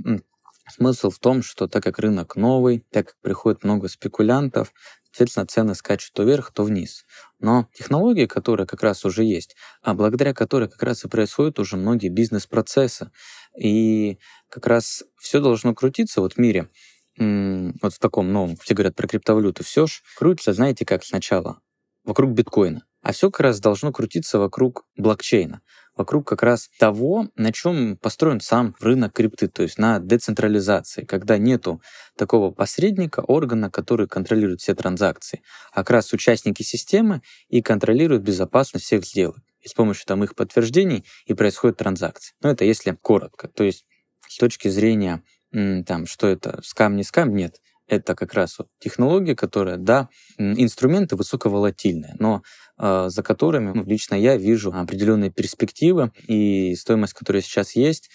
Смысл 0.68 1.12
в 1.12 1.20
том, 1.20 1.44
что 1.44 1.68
так 1.68 1.84
как 1.84 2.00
рынок 2.00 2.36
новый, 2.36 2.84
так 2.92 3.08
как 3.08 3.16
приходит 3.22 3.64
много 3.64 3.88
спекулянтов, 3.88 4.74
соответственно, 5.04 5.46
цены 5.46 5.76
скачут 5.76 6.14
то 6.14 6.24
вверх, 6.24 6.52
то 6.52 6.64
вниз. 6.64 7.06
Но 7.40 7.70
технологии, 7.74 8.26
которые 8.26 8.66
как 8.66 8.82
раз 8.82 9.06
уже 9.06 9.24
есть, 9.24 9.56
а 9.84 9.94
благодаря 9.94 10.34
которой 10.34 10.68
как 10.68 10.82
раз 10.82 11.06
и 11.06 11.08
происходят 11.08 11.60
уже 11.60 11.78
многие 11.78 12.10
бизнес-процессы, 12.10 13.12
и 13.58 14.18
как 14.50 14.66
раз 14.66 15.04
все 15.18 15.40
должно 15.40 15.76
крутиться 15.76 16.20
вот 16.20 16.34
в 16.34 16.38
мире, 16.40 16.70
вот 17.18 17.94
в 17.94 18.00
таком 18.00 18.34
новом, 18.34 18.58
все 18.58 18.74
говорят 18.74 18.96
про 18.96 19.08
криптовалюту, 19.08 19.64
все 19.64 19.86
ж 19.86 20.02
крутится, 20.18 20.54
знаете, 20.54 20.84
как 20.84 21.06
сначала, 21.06 21.62
вокруг 22.04 22.32
биткоина. 22.32 22.86
А 23.02 23.12
все 23.12 23.30
как 23.30 23.42
раз 23.42 23.60
должно 23.60 23.92
крутиться 23.92 24.40
вокруг 24.40 24.86
блокчейна 24.98 25.62
вокруг 25.96 26.28
как 26.28 26.44
раз 26.44 26.70
того, 26.78 27.28
на 27.36 27.52
чем 27.52 27.98
построен 27.98 28.40
сам 28.40 28.76
рынок 28.80 29.14
крипты, 29.14 29.48
то 29.48 29.64
есть 29.64 29.78
на 29.78 30.00
децентрализации, 30.00 31.06
когда 31.06 31.38
нету 31.38 31.82
такого 32.18 32.52
посредника, 32.52 33.22
органа, 33.22 33.70
который 33.70 34.08
контролирует 34.08 34.62
все 34.62 34.76
транзакции, 34.76 35.42
а 35.72 35.78
как 35.78 35.92
раз 35.92 36.14
участники 36.14 36.64
системы 36.64 37.22
и 37.48 37.62
контролируют 37.62 38.24
безопасность 38.24 38.86
всех 38.86 39.06
сделок. 39.06 39.40
И 39.62 39.68
с 39.68 39.74
помощью 39.74 40.06
там 40.06 40.24
их 40.24 40.36
подтверждений 40.36 41.06
и 41.26 41.34
происходят 41.34 41.78
транзакции. 41.78 42.36
Но 42.42 42.52
это 42.52 42.66
если 42.66 42.92
коротко. 43.02 43.48
То 43.48 43.64
есть 43.64 43.86
с 44.28 44.38
точки 44.38 44.68
зрения 44.68 45.24
там, 45.52 46.06
что 46.06 46.28
это 46.28 46.60
скам, 46.64 46.96
не 46.96 47.04
скам, 47.04 47.34
нет 47.34 47.60
это 47.88 48.16
как 48.16 48.34
раз 48.34 48.58
вот 48.58 48.68
технология, 48.80 49.36
которая, 49.36 49.78
да, 49.78 50.10
инструменты 50.38 51.16
высоковолатильные, 51.16 52.16
но 52.20 52.42
э, 52.78 53.06
за 53.10 53.24
которыми 53.24 53.72
ну, 53.74 53.84
лично 53.84 54.16
я 54.16 54.38
вижу 54.38 54.72
определенные 54.74 55.32
перспективы, 55.32 56.12
и 56.28 56.76
стоимость, 56.76 57.14
которая 57.14 57.42
сейчас 57.42 57.76
есть, 57.76 58.10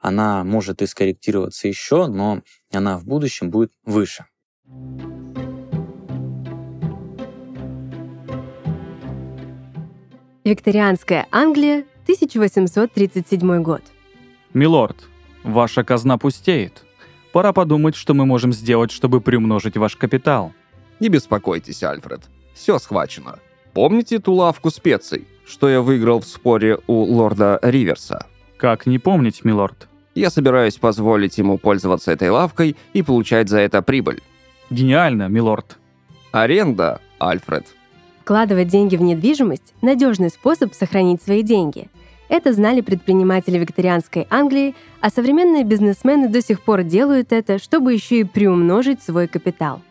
она 0.00 0.44
может 0.44 0.82
и 0.82 0.86
скорректироваться 0.86 1.66
еще, 1.66 2.06
но 2.06 2.42
она 2.72 2.98
в 2.98 3.06
будущем 3.06 3.50
будет 3.50 3.72
выше. 3.84 4.26
Викторианская 10.44 11.26
Англия, 11.30 11.86
1837 12.02 13.62
год. 13.62 13.80
Милорд, 14.52 15.08
ваша 15.42 15.84
казна 15.84 16.18
пустеет. 16.18 16.83
Пора 17.34 17.52
подумать, 17.52 17.96
что 17.96 18.14
мы 18.14 18.26
можем 18.26 18.52
сделать, 18.52 18.92
чтобы 18.92 19.20
приумножить 19.20 19.76
ваш 19.76 19.96
капитал. 19.96 20.52
Не 21.00 21.08
беспокойтесь, 21.08 21.82
Альфред. 21.82 22.20
Все 22.54 22.78
схвачено. 22.78 23.40
Помните 23.72 24.20
ту 24.20 24.34
лавку 24.34 24.70
специй, 24.70 25.26
что 25.44 25.68
я 25.68 25.80
выиграл 25.80 26.20
в 26.20 26.26
споре 26.26 26.78
у 26.86 27.02
лорда 27.02 27.58
Риверса? 27.60 28.26
Как 28.56 28.86
не 28.86 29.00
помнить, 29.00 29.44
милорд? 29.44 29.88
Я 30.14 30.30
собираюсь 30.30 30.76
позволить 30.76 31.36
ему 31.36 31.58
пользоваться 31.58 32.12
этой 32.12 32.30
лавкой 32.30 32.76
и 32.92 33.02
получать 33.02 33.48
за 33.48 33.58
это 33.58 33.82
прибыль. 33.82 34.22
Гениально, 34.70 35.26
милорд. 35.26 35.78
Аренда, 36.30 37.00
Альфред. 37.18 37.66
Вкладывать 38.20 38.68
деньги 38.68 38.94
в 38.94 39.02
недвижимость– 39.02 39.74
надежный 39.82 40.30
способ 40.30 40.72
сохранить 40.72 41.20
свои 41.20 41.42
деньги. 41.42 41.88
Это 42.34 42.52
знали 42.52 42.80
предприниматели 42.80 43.58
викторианской 43.58 44.26
Англии, 44.28 44.74
а 45.00 45.10
современные 45.10 45.62
бизнесмены 45.62 46.28
до 46.28 46.42
сих 46.42 46.62
пор 46.62 46.82
делают 46.82 47.30
это, 47.30 47.60
чтобы 47.60 47.92
еще 47.92 48.18
и 48.18 48.24
приумножить 48.24 49.00
свой 49.00 49.28
капитал. 49.28 49.82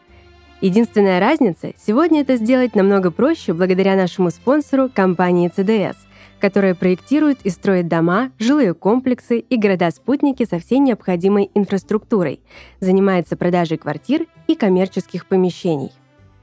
Единственная 0.60 1.22
разница– 1.22 1.72
сегодня 1.78 2.20
это 2.20 2.36
сделать 2.36 2.76
намного 2.76 3.12
проще 3.12 3.54
благодаря 3.54 3.96
нашему 3.96 4.30
спонсору 4.30 4.90
компании 4.94 5.50
CDS– 5.56 5.96
которая 6.42 6.76
проектирует 6.76 7.40
и 7.46 7.50
строит 7.50 7.88
дома, 7.88 8.30
жилые 8.38 8.74
комплексы 8.74 9.40
и 9.40 9.58
города-спутники 9.58 10.46
со 10.46 10.60
всей 10.60 10.80
необходимой 10.80 11.50
инфраструктурой, 11.54 12.42
занимается 12.82 13.38
продажей 13.38 13.78
квартир 13.78 14.26
и 14.48 14.56
коммерческих 14.56 15.26
помещений. 15.26 15.94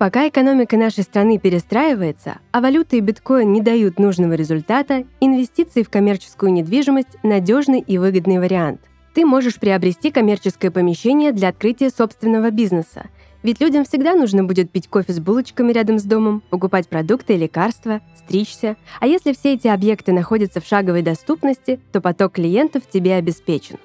Пока 0.00 0.26
экономика 0.26 0.78
нашей 0.78 1.04
страны 1.04 1.36
перестраивается, 1.36 2.38
а 2.52 2.62
валюта 2.62 2.96
и 2.96 3.00
биткоин 3.00 3.52
не 3.52 3.60
дают 3.60 3.98
нужного 3.98 4.32
результата, 4.32 5.04
инвестиции 5.20 5.82
в 5.82 5.90
коммерческую 5.90 6.54
недвижимость– 6.54 7.16
надежный 7.22 7.80
и 7.80 7.98
выгодный 7.98 8.38
вариант. 8.38 8.80
Ты 9.12 9.26
можешь 9.26 9.60
приобрести 9.60 10.10
коммерческое 10.10 10.70
помещение 10.70 11.32
для 11.32 11.48
открытия 11.48 11.90
собственного 11.90 12.50
бизнеса– 12.50 13.10
ведь 13.42 13.60
людям 13.60 13.84
всегда 13.84 14.14
нужно 14.14 14.44
будет 14.44 14.70
пить 14.70 14.88
кофе 14.88 15.14
с 15.14 15.18
булочками 15.18 15.72
рядом 15.72 15.98
с 15.98 16.02
домом, 16.02 16.42
покупать 16.50 16.88
продукты 16.88 17.34
и 17.34 17.38
лекарства, 17.38 18.02
стричься. 18.14 18.76
А 19.00 19.06
если 19.06 19.32
все 19.32 19.54
эти 19.54 19.66
объекты 19.66 20.12
находятся 20.12 20.60
в 20.60 20.66
шаговой 20.66 21.00
доступности, 21.00 21.80
то 21.90 22.02
поток 22.02 22.32
клиентов 22.34 22.82
тебе 22.90 23.14
обеспечен. 23.14 23.78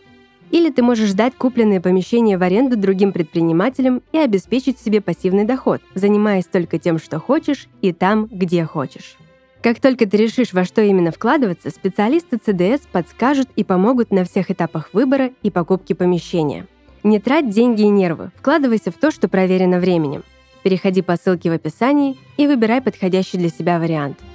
Или 0.51 0.69
ты 0.69 0.83
можешь 0.83 1.11
сдать 1.11 1.35
купленные 1.35 1.81
помещения 1.81 2.37
в 2.37 2.43
аренду 2.43 2.77
другим 2.77 3.11
предпринимателям 3.11 4.01
и 4.11 4.17
обеспечить 4.17 4.79
себе 4.79 5.01
пассивный 5.01 5.45
доход, 5.45 5.81
занимаясь 5.93 6.45
только 6.45 6.79
тем, 6.79 6.99
что 6.99 7.19
хочешь, 7.19 7.67
и 7.81 7.93
там, 7.93 8.27
где 8.31 8.65
хочешь. 8.65 9.17
Как 9.61 9.79
только 9.79 10.07
ты 10.07 10.17
решишь, 10.17 10.53
во 10.53 10.63
что 10.63 10.81
именно 10.81 11.11
вкладываться, 11.11 11.69
специалисты 11.71 12.37
CDS 12.37 12.81
подскажут 12.91 13.49
и 13.55 13.63
помогут 13.63 14.11
на 14.11 14.23
всех 14.23 14.51
этапах 14.51 14.89
выбора 14.93 15.31
и 15.41 15.49
покупки 15.49 15.93
помещения– 15.93 16.67
не 17.05 17.19
трать 17.19 17.51
деньги 17.51 17.83
и 17.83 17.87
нервы, 17.87 18.31
вкладывайся 18.35 18.89
в 18.89 18.95
то, 18.95 19.11
что 19.11 19.27
проверено 19.27 19.79
временем. 19.79 20.23
Переходи 20.63 21.03
по 21.03 21.17
ссылке 21.17 21.51
в 21.51 21.53
описании 21.53 22.17
и 22.35 22.47
выбирай 22.47 22.81
подходящий 22.81 23.37
для 23.37 23.49
себя 23.49 23.77
вариант– 23.77 24.17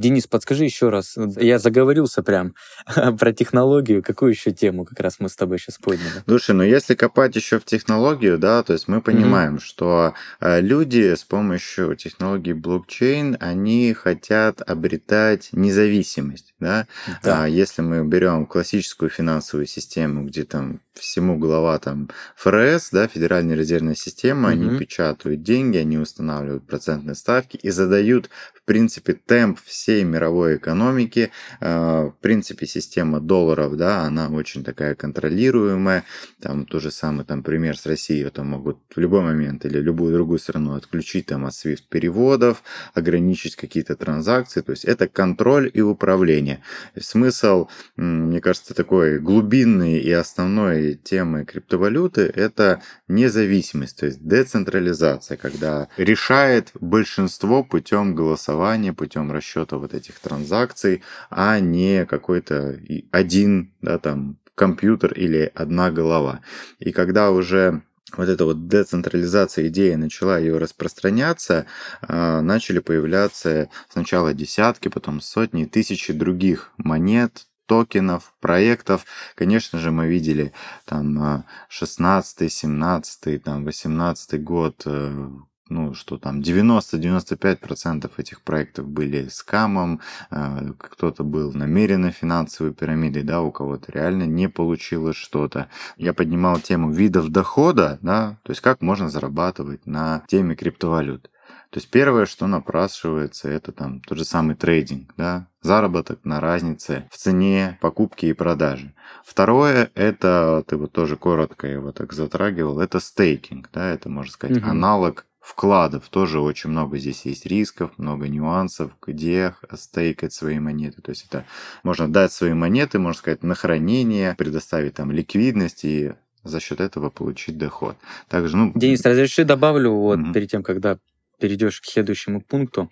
Денис, 0.00 0.26
подскажи 0.26 0.64
еще 0.64 0.88
раз. 0.88 1.16
Я 1.36 1.58
заговорился 1.58 2.22
прям 2.22 2.54
про 3.18 3.32
технологию. 3.32 4.02
Какую 4.02 4.30
еще 4.30 4.50
тему 4.50 4.86
как 4.86 4.98
раз 5.00 5.16
мы 5.18 5.28
с 5.28 5.36
тобой 5.36 5.58
сейчас 5.58 5.76
подняли? 5.76 6.24
Слушай, 6.26 6.54
ну 6.54 6.62
если 6.62 6.94
копать 6.94 7.36
еще 7.36 7.58
в 7.58 7.66
технологию, 7.66 8.38
да, 8.38 8.62
то 8.62 8.72
есть 8.72 8.88
мы 8.88 9.02
понимаем, 9.02 9.56
mm-hmm. 9.56 9.62
что 9.62 10.14
э, 10.40 10.62
люди 10.62 11.14
с 11.14 11.22
помощью 11.24 11.96
технологии 11.96 12.54
блокчейн, 12.54 13.36
они 13.40 13.92
хотят 13.92 14.62
обретать 14.62 15.50
независимость, 15.52 16.54
да. 16.58 16.86
да. 17.22 17.44
А 17.44 17.46
если 17.46 17.82
мы 17.82 18.02
берем 18.02 18.46
классическую 18.46 19.10
финансовую 19.10 19.66
систему, 19.66 20.24
где 20.24 20.44
там 20.44 20.80
всему 20.94 21.38
глава 21.38 21.78
там 21.78 22.10
ФРС, 22.36 22.90
да, 22.90 23.06
Федеральная 23.06 23.56
резервная 23.56 23.94
система, 23.94 24.50
mm-hmm. 24.50 24.52
они 24.52 24.78
печатают 24.78 25.42
деньги, 25.42 25.78
они 25.78 25.98
устанавливают 25.98 26.66
процентные 26.66 27.14
ставки 27.14 27.56
и 27.56 27.70
задают, 27.70 28.30
в 28.54 28.64
принципе, 28.64 29.12
темп 29.14 29.58
всей 29.64 30.04
мировой 30.04 30.56
экономики. 30.56 31.30
Э, 31.60 32.06
в 32.06 32.16
принципе, 32.20 32.66
система 32.66 33.20
долларов, 33.20 33.76
да, 33.76 34.02
она 34.02 34.28
очень 34.28 34.64
такая 34.64 34.94
контролируемая. 34.94 36.04
Там 36.40 36.66
то 36.66 36.80
же 36.80 36.90
самое, 36.90 37.24
там, 37.24 37.42
пример 37.42 37.78
с 37.78 37.86
Россией, 37.86 38.24
это 38.24 38.42
могут 38.42 38.78
в 38.94 38.98
любой 38.98 39.22
момент 39.22 39.64
или 39.64 39.78
любую 39.78 40.12
другую 40.12 40.38
страну 40.38 40.74
отключить 40.74 41.26
там 41.26 41.46
от 41.46 41.52
SWIFT 41.52 41.84
переводов, 41.88 42.62
ограничить 42.94 43.56
какие-то 43.56 43.96
транзакции. 43.96 44.60
То 44.60 44.72
есть 44.72 44.84
это 44.84 45.08
контроль 45.08 45.70
и 45.72 45.80
управление. 45.80 46.62
Смысл, 46.98 47.68
мне 47.96 48.40
кажется, 48.40 48.74
такой 48.74 49.18
глубинный 49.18 49.98
и 49.98 50.10
основной 50.12 50.79
темы 50.94 51.44
криптовалюты– 51.44 52.22
это 52.34 52.82
независимость, 53.08 53.98
то 53.98 54.06
есть 54.06 54.26
децентрализация, 54.26 55.36
когда 55.36 55.88
решает 55.96 56.70
большинство 56.80 57.62
путем 57.64 58.14
голосования, 58.14 58.92
путем 58.92 59.32
расчета 59.32 59.78
вот 59.78 59.94
этих 59.94 60.18
транзакций, 60.18 61.02
а 61.30 61.58
не 61.60 62.06
какой-то 62.06 62.78
один, 63.10 63.72
да, 63.80 63.98
там, 63.98 64.38
компьютер 64.54 65.12
или 65.14 65.50
одна 65.54 65.90
голова. 65.90 66.40
И 66.78 66.92
когда 66.92 67.30
уже 67.30 67.82
вот 68.16 68.28
эта 68.28 68.44
вот 68.44 68.68
децентрализация 68.68 69.68
идеи 69.68 69.94
начала 69.94 70.38
ее 70.38 70.58
распространяться, 70.58 71.66
а, 72.02 72.40
начали 72.40 72.80
появляться 72.80 73.68
сначала 73.88 74.34
десятки, 74.34 74.88
потом 74.88 75.20
сотни, 75.20 75.64
тысячи 75.64 76.12
других 76.12 76.72
монет, 76.76 77.46
токенов, 77.70 78.32
проектов. 78.40 79.06
Конечно 79.36 79.78
же, 79.78 79.92
мы 79.92 80.08
видели 80.08 80.52
там 80.86 81.44
16, 81.68 82.52
17, 82.52 83.42
там 83.44 83.64
18 83.64 84.42
год, 84.42 84.82
э, 84.86 85.28
ну, 85.68 85.94
что 85.94 86.18
там 86.18 86.40
90-95% 86.40 88.10
этих 88.16 88.42
проектов 88.42 88.88
были 88.88 89.28
скамом, 89.28 90.00
э, 90.32 90.72
кто-то 90.78 91.22
был 91.22 91.52
намеренно 91.52 92.10
финансовой 92.10 92.74
пирамидой, 92.74 93.22
да, 93.22 93.40
у 93.40 93.52
кого-то 93.52 93.92
реально 93.92 94.24
не 94.24 94.48
получилось 94.48 95.14
что-то. 95.14 95.68
Я 95.96 96.12
поднимал 96.12 96.58
тему 96.58 96.90
видов 96.90 97.28
дохода, 97.28 98.00
да, 98.02 98.40
то 98.42 98.50
есть 98.50 98.62
как 98.62 98.82
можно 98.82 99.08
зарабатывать 99.08 99.86
на 99.86 100.24
теме 100.26 100.56
криптовалют. 100.56 101.30
То 101.70 101.78
есть 101.78 101.88
первое, 101.88 102.26
что 102.26 102.48
напрашивается, 102.48 103.48
это 103.48 103.70
там 103.70 104.00
тот 104.00 104.18
же 104.18 104.24
самый 104.24 104.56
трейдинг, 104.56 105.14
да, 105.16 105.46
заработок 105.62 106.24
на 106.24 106.40
разнице 106.40 107.08
в 107.10 107.16
цене 107.16 107.78
покупки 107.80 108.26
и 108.26 108.32
продажи. 108.32 108.92
Второе, 109.24 109.90
это, 109.94 110.64
ты 110.66 110.76
вот 110.76 110.90
тоже 110.92 111.16
коротко 111.16 111.68
его 111.68 111.92
так 111.92 112.12
затрагивал, 112.12 112.80
это 112.80 112.98
стейкинг, 112.98 113.70
да, 113.72 113.88
это, 113.88 114.08
можно 114.08 114.32
сказать, 114.32 114.58
угу. 114.58 114.68
аналог 114.68 115.26
вкладов 115.40 116.08
тоже 116.08 116.40
очень 116.40 116.70
много 116.70 116.98
здесь 116.98 117.24
есть 117.24 117.46
рисков, 117.46 117.92
много 117.98 118.28
нюансов, 118.28 118.92
где 119.04 119.54
стейкать 119.74 120.32
свои 120.32 120.58
монеты. 120.58 121.02
То 121.02 121.10
есть 121.10 121.26
это 121.26 121.44
можно 121.82 122.12
дать 122.12 122.32
свои 122.32 122.52
монеты, 122.52 122.98
можно 122.98 123.18
сказать, 123.18 123.42
на 123.42 123.54
хранение, 123.54 124.34
предоставить 124.36 124.94
там 124.94 125.10
ликвидность 125.10 125.84
и 125.84 126.12
за 126.42 126.60
счет 126.60 126.80
этого 126.80 127.10
получить 127.10 127.58
доход. 127.58 127.96
Также, 128.28 128.56
ну... 128.56 128.72
Денис, 128.74 129.04
разреши 129.04 129.44
добавлю, 129.44 129.92
вот 129.92 130.18
mm-hmm. 130.18 130.32
перед 130.32 130.50
тем, 130.50 130.62
когда 130.62 130.98
перейдешь 131.40 131.80
к 131.80 131.86
следующему 131.86 132.40
пункту. 132.40 132.90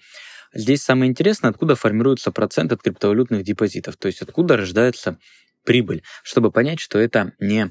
Здесь 0.54 0.82
самое 0.82 1.10
интересное, 1.10 1.50
откуда 1.50 1.76
формируется 1.76 2.32
процент 2.32 2.72
от 2.72 2.82
криптовалютных 2.82 3.42
депозитов, 3.44 3.96
то 3.96 4.08
есть 4.08 4.22
откуда 4.22 4.56
рождается 4.56 5.18
прибыль, 5.64 6.02
чтобы 6.22 6.50
понять, 6.50 6.80
что 6.80 6.98
это 6.98 7.32
не 7.38 7.70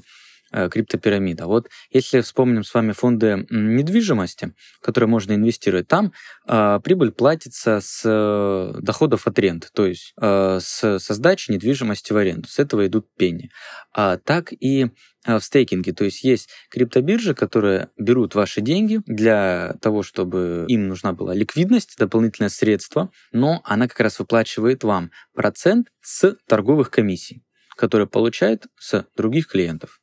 Э, 0.50 0.70
криптопирамида. 0.70 1.46
Вот 1.46 1.68
если 1.90 2.22
вспомним 2.22 2.64
с 2.64 2.72
вами 2.72 2.92
фонды 2.92 3.46
недвижимости, 3.50 4.54
которые 4.80 5.08
можно 5.08 5.34
инвестировать, 5.34 5.88
там 5.88 6.14
э, 6.46 6.80
прибыль 6.82 7.12
платится 7.12 7.80
с 7.82 8.00
э, 8.02 8.80
доходов 8.80 9.26
от 9.26 9.38
рент, 9.38 9.68
то 9.74 9.84
есть 9.84 10.14
э, 10.18 10.58
с, 10.58 10.98
со 11.00 11.14
сдачи 11.14 11.50
недвижимости 11.50 12.14
в 12.14 12.16
аренду. 12.16 12.48
С 12.48 12.58
этого 12.58 12.86
идут 12.86 13.14
пени. 13.14 13.50
А 13.92 14.16
так 14.16 14.54
и 14.58 14.86
в 15.28 15.44
стейкинге. 15.44 15.92
То 15.92 16.04
есть 16.04 16.24
есть 16.24 16.48
криптобиржи, 16.70 17.34
которые 17.34 17.90
берут 17.98 18.34
ваши 18.34 18.60
деньги 18.60 19.00
для 19.06 19.76
того, 19.82 20.02
чтобы 20.02 20.64
им 20.68 20.88
нужна 20.88 21.12
была 21.12 21.34
ликвидность, 21.34 21.96
дополнительное 21.98 22.48
средство, 22.48 23.10
но 23.32 23.60
она 23.64 23.88
как 23.88 24.00
раз 24.00 24.18
выплачивает 24.18 24.84
вам 24.84 25.10
процент 25.34 25.88
с 26.00 26.36
торговых 26.46 26.90
комиссий, 26.90 27.42
которые 27.76 28.08
получает 28.08 28.66
с 28.78 29.06
других 29.16 29.48
клиентов. 29.48 29.97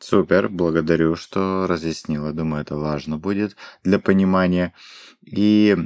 Супер, 0.00 0.48
благодарю, 0.48 1.16
что 1.16 1.66
разъяснила. 1.66 2.32
Думаю, 2.32 2.62
это 2.62 2.76
важно 2.76 3.18
будет 3.18 3.56
для 3.82 3.98
понимания. 3.98 4.72
И 5.30 5.76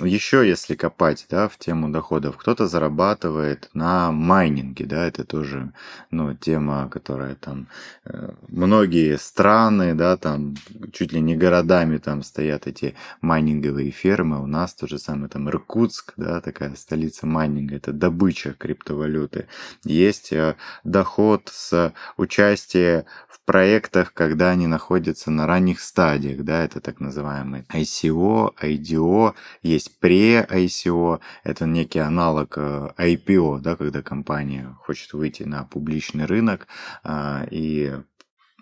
еще, 0.00 0.48
если 0.48 0.74
копать 0.74 1.26
да, 1.28 1.48
в 1.48 1.58
тему 1.58 1.90
доходов, 1.90 2.38
кто-то 2.38 2.66
зарабатывает 2.66 3.68
на 3.74 4.10
майнинге, 4.10 4.86
да, 4.86 5.06
это 5.06 5.24
тоже 5.24 5.72
ну, 6.10 6.34
тема, 6.34 6.88
которая 6.88 7.34
там 7.34 7.68
э, 8.06 8.30
многие 8.48 9.18
страны, 9.18 9.94
да, 9.94 10.16
там 10.16 10.54
чуть 10.92 11.12
ли 11.12 11.20
не 11.20 11.36
городами 11.36 11.98
там 11.98 12.22
стоят 12.22 12.66
эти 12.66 12.94
майнинговые 13.20 13.90
фермы. 13.90 14.42
У 14.42 14.46
нас 14.46 14.72
то 14.72 14.86
же 14.86 14.98
самое 14.98 15.28
там 15.28 15.50
Иркутск, 15.50 16.14
да, 16.16 16.40
такая 16.40 16.74
столица 16.74 17.26
майнинга, 17.26 17.76
это 17.76 17.92
добыча 17.92 18.54
криптовалюты. 18.54 19.46
Есть 19.84 20.32
э, 20.32 20.56
доход 20.84 21.50
с 21.52 21.92
участия 22.16 23.04
в 23.28 23.39
проектах, 23.44 24.12
когда 24.12 24.50
они 24.50 24.66
находятся 24.66 25.30
на 25.30 25.46
ранних 25.46 25.80
стадиях, 25.80 26.42
да, 26.44 26.62
это 26.64 26.80
так 26.80 27.00
называемый 27.00 27.64
ICO, 27.72 28.54
IDO, 28.60 29.34
есть 29.62 29.98
pre-ICO, 30.00 31.20
это 31.44 31.66
некий 31.66 31.98
аналог 31.98 32.54
э, 32.56 32.90
IPO, 32.98 33.60
да, 33.60 33.76
когда 33.76 34.02
компания 34.02 34.76
хочет 34.84 35.12
выйти 35.12 35.42
на 35.42 35.64
публичный 35.64 36.26
рынок 36.26 36.66
а, 37.02 37.46
и 37.50 37.92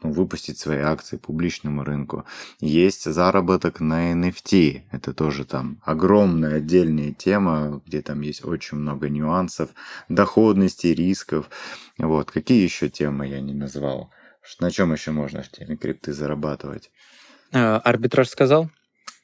ну, 0.02 0.12
выпустить 0.12 0.58
свои 0.58 0.78
акции 0.78 1.16
публичному 1.16 1.82
рынку. 1.82 2.25
Есть 2.61 3.04
заработок 3.12 3.80
на 3.80 4.12
NFT. 4.12 4.82
Это 4.92 5.12
тоже 5.12 5.44
там 5.44 5.80
огромная 5.85 6.56
отдельная 6.56 7.12
тема, 7.12 7.82
где 7.85 8.00
там 8.00 8.20
есть 8.20 8.44
очень 8.44 8.78
много 8.78 9.08
нюансов, 9.08 9.70
доходности, 10.08 10.88
рисков. 10.88 11.50
Вот. 11.99 12.30
Какие 12.30 12.62
еще 12.62 12.88
темы 12.88 13.26
я 13.26 13.40
не 13.40 13.54
назвал? 13.54 14.11
На 14.61 14.71
чем 14.71 14.93
еще 14.93 15.11
можно 15.11 15.43
в 15.43 15.49
теме 15.50 15.76
крипты 15.76 16.12
зарабатывать? 16.12 16.90
А, 17.52 17.78
арбитраж 17.78 18.28
сказал? 18.28 18.71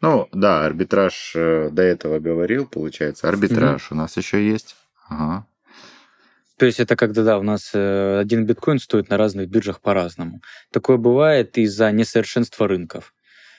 Ну, 0.01 0.29
да, 0.33 0.65
арбитраж 0.65 1.33
э, 1.35 1.71
до 1.71 1.83
этого 1.83 2.19
говорил, 2.19 2.67
получается. 2.67 3.29
Арбитраж 3.29 3.87
угу. 3.87 3.95
у 3.95 3.99
нас 3.99 4.17
еще 4.17 4.47
есть. 4.47 4.77
Ага. 5.09 5.47
То 6.57 6.67
есть 6.67 6.79
это 6.79 6.95
когда, 6.95 7.25
да, 7.25 7.39
у 7.39 7.43
нас 7.43 7.71
э, 7.75 8.19
один 8.19 8.47
биткоин 8.47 8.79
стоит 8.79 9.09
на 9.09 9.17
разных 9.17 9.49
биржах 9.49 9.81
по-разному. 9.81 10.41
Такое 10.73 10.99
бывает 10.99 11.59
из-за 11.59 11.91
несовершенства 11.91 12.69
рынков. 12.69 13.15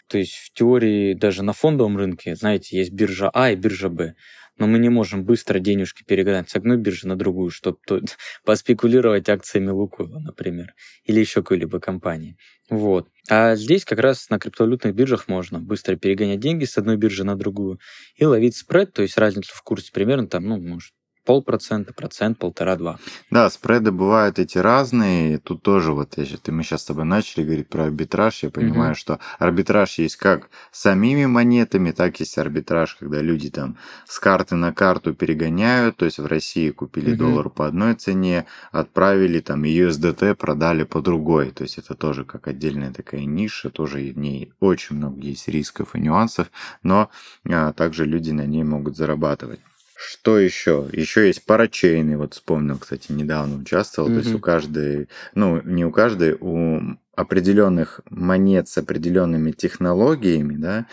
То 0.07 0.17
есть 0.17 0.35
в 0.35 0.53
теории 0.53 1.13
даже 1.13 1.43
на 1.43 1.53
фондовом 1.53 1.97
рынке, 1.97 2.35
знаете, 2.35 2.77
есть 2.77 2.91
биржа 2.91 3.29
А 3.33 3.51
и 3.51 3.55
биржа 3.55 3.89
Б 3.89 4.15
но 4.57 4.67
мы 4.67 4.79
не 4.79 4.89
можем 4.89 5.25
быстро 5.25 5.59
денежки 5.59 6.03
перегнать 6.03 6.49
с 6.49 6.55
одной 6.55 6.77
биржи 6.77 7.07
на 7.07 7.15
другую, 7.15 7.51
чтобы 7.51 7.77
поспекулировать 8.45 9.29
акциями 9.29 9.69
Лукойла, 9.69 10.19
например, 10.19 10.73
или 11.03 11.19
еще 11.19 11.41
какой-либо 11.41 11.79
компании. 11.79 12.37
Вот. 12.69 13.07
А 13.29 13.55
здесь 13.55 13.85
как 13.85 13.99
раз 13.99 14.29
на 14.29 14.39
криптовалютных 14.39 14.95
биржах 14.95 15.27
можно 15.27 15.59
быстро 15.59 15.95
перегонять 15.95 16.39
деньги 16.39 16.65
с 16.65 16.77
одной 16.77 16.97
биржи 16.97 17.23
на 17.23 17.35
другую 17.35 17.79
и 18.15 18.25
ловить 18.25 18.55
спред, 18.55 18.93
то 18.93 19.01
есть 19.01 19.17
разницу 19.17 19.53
в 19.53 19.61
курсе 19.61 19.91
примерно 19.91 20.27
там, 20.27 20.45
ну, 20.45 20.59
может, 20.59 20.93
полпроцента, 21.25 21.93
процент, 21.93 22.37
полтора-два. 22.37 22.97
Да, 23.31 23.49
спреды 23.49 23.91
бывают 23.91 24.39
эти 24.39 24.57
разные. 24.57 25.39
Тут 25.39 25.63
тоже 25.63 25.91
вот, 25.91 26.17
если 26.17 26.51
мы 26.51 26.63
сейчас 26.63 26.83
с 26.83 26.85
тобой 26.85 27.05
начали 27.05 27.43
говорить 27.43 27.67
про 27.67 27.85
арбитраж, 27.85 28.43
я 28.43 28.49
понимаю, 28.49 28.91
угу. 28.91 28.97
что 28.97 29.19
арбитраж 29.39 29.97
есть 29.97 30.15
как 30.15 30.49
самими 30.71 31.25
монетами, 31.25 31.91
так 31.91 32.19
есть 32.19 32.37
арбитраж, 32.37 32.95
когда 32.95 33.21
люди 33.21 33.49
там 33.49 33.77
с 34.07 34.19
карты 34.19 34.55
на 34.55 34.73
карту 34.73 35.13
перегоняют, 35.13 35.97
то 35.97 36.05
есть 36.05 36.19
в 36.19 36.25
России 36.25 36.69
купили 36.69 37.11
угу. 37.11 37.17
доллар 37.17 37.49
по 37.49 37.65
одной 37.67 37.95
цене, 37.95 38.45
отправили 38.71 39.39
там 39.39 39.63
USDT, 39.63 40.35
продали 40.35 40.83
по 40.83 41.01
другой. 41.01 41.51
То 41.51 41.63
есть 41.63 41.77
это 41.77 41.95
тоже 41.95 42.23
как 42.23 42.47
отдельная 42.47 42.93
такая 42.93 43.25
ниша, 43.25 43.69
тоже 43.69 43.97
в 43.97 44.17
ней 44.17 44.53
очень 44.59 44.95
много 44.95 45.19
есть 45.21 45.47
рисков 45.47 45.95
и 45.95 45.99
нюансов, 45.99 46.51
но 46.83 47.09
а, 47.49 47.73
также 47.73 48.05
люди 48.05 48.31
на 48.31 48.45
ней 48.45 48.63
могут 48.63 48.95
зарабатывать. 48.95 49.59
Что 49.95 50.37
еще? 50.37 50.89
Еще 50.91 51.27
есть 51.27 51.45
парачейны. 51.45 52.17
Вот 52.17 52.33
вспомнил, 52.33 52.77
кстати, 52.77 53.11
недавно 53.11 53.57
участвовал. 53.57 54.09
Mm-hmm. 54.09 54.13
То 54.13 54.19
есть 54.19 54.35
у 54.35 54.39
каждой, 54.39 55.09
ну, 55.35 55.61
не 55.63 55.85
у 55.85 55.91
каждой, 55.91 56.35
у 56.39 56.97
определенных 57.15 58.01
монет 58.09 58.67
с 58.67 58.77
определенными 58.77 59.51
технологиями, 59.51 60.57
да, 60.57 60.85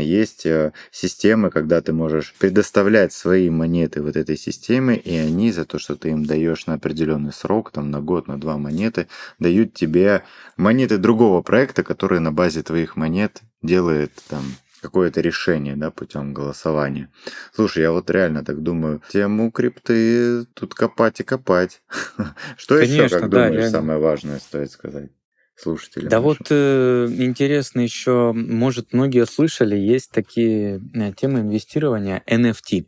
есть 0.00 0.46
э, 0.46 0.72
системы, 0.90 1.50
когда 1.50 1.82
ты 1.82 1.92
можешь 1.92 2.34
предоставлять 2.38 3.12
свои 3.12 3.50
монеты 3.50 4.02
вот 4.02 4.16
этой 4.16 4.38
системе, 4.38 4.96
и 4.96 5.14
они 5.16 5.52
за 5.52 5.66
то, 5.66 5.78
что 5.78 5.96
ты 5.96 6.10
им 6.10 6.24
даешь 6.24 6.66
на 6.66 6.74
определенный 6.74 7.32
срок, 7.32 7.72
там 7.72 7.90
на 7.90 8.00
год, 8.00 8.26
на 8.26 8.40
два 8.40 8.56
монеты, 8.56 9.06
дают 9.38 9.74
тебе 9.74 10.22
монеты 10.56 10.96
другого 10.96 11.42
проекта, 11.42 11.82
который 11.82 12.20
на 12.20 12.32
базе 12.32 12.62
твоих 12.62 12.96
монет 12.96 13.42
делает 13.62 14.12
там 14.28 14.42
какое-то 14.80 15.20
решение, 15.20 15.76
да, 15.76 15.90
путем 15.90 16.34
голосования. 16.34 17.10
Слушай, 17.54 17.82
я 17.82 17.92
вот 17.92 18.10
реально 18.10 18.44
так 18.44 18.62
думаю, 18.62 19.02
тему 19.08 19.50
крипты 19.50 20.44
тут 20.54 20.74
копать 20.74 21.20
и 21.20 21.22
копать. 21.24 21.82
Что 22.56 22.78
еще, 22.78 23.08
как 23.08 23.28
думаешь, 23.28 23.70
самое 23.70 23.98
важное 23.98 24.38
стоит 24.38 24.70
сказать? 24.70 25.10
слушателям. 25.60 26.08
Да 26.08 26.20
вот 26.20 26.38
э, 26.50 27.06
интересно 27.10 27.80
еще, 27.80 28.32
может, 28.32 28.92
многие 28.92 29.26
слышали, 29.26 29.76
есть 29.76 30.10
такие 30.10 30.80
э, 30.94 31.12
темы 31.12 31.40
инвестирования 31.40 32.22
NFT. 32.26 32.86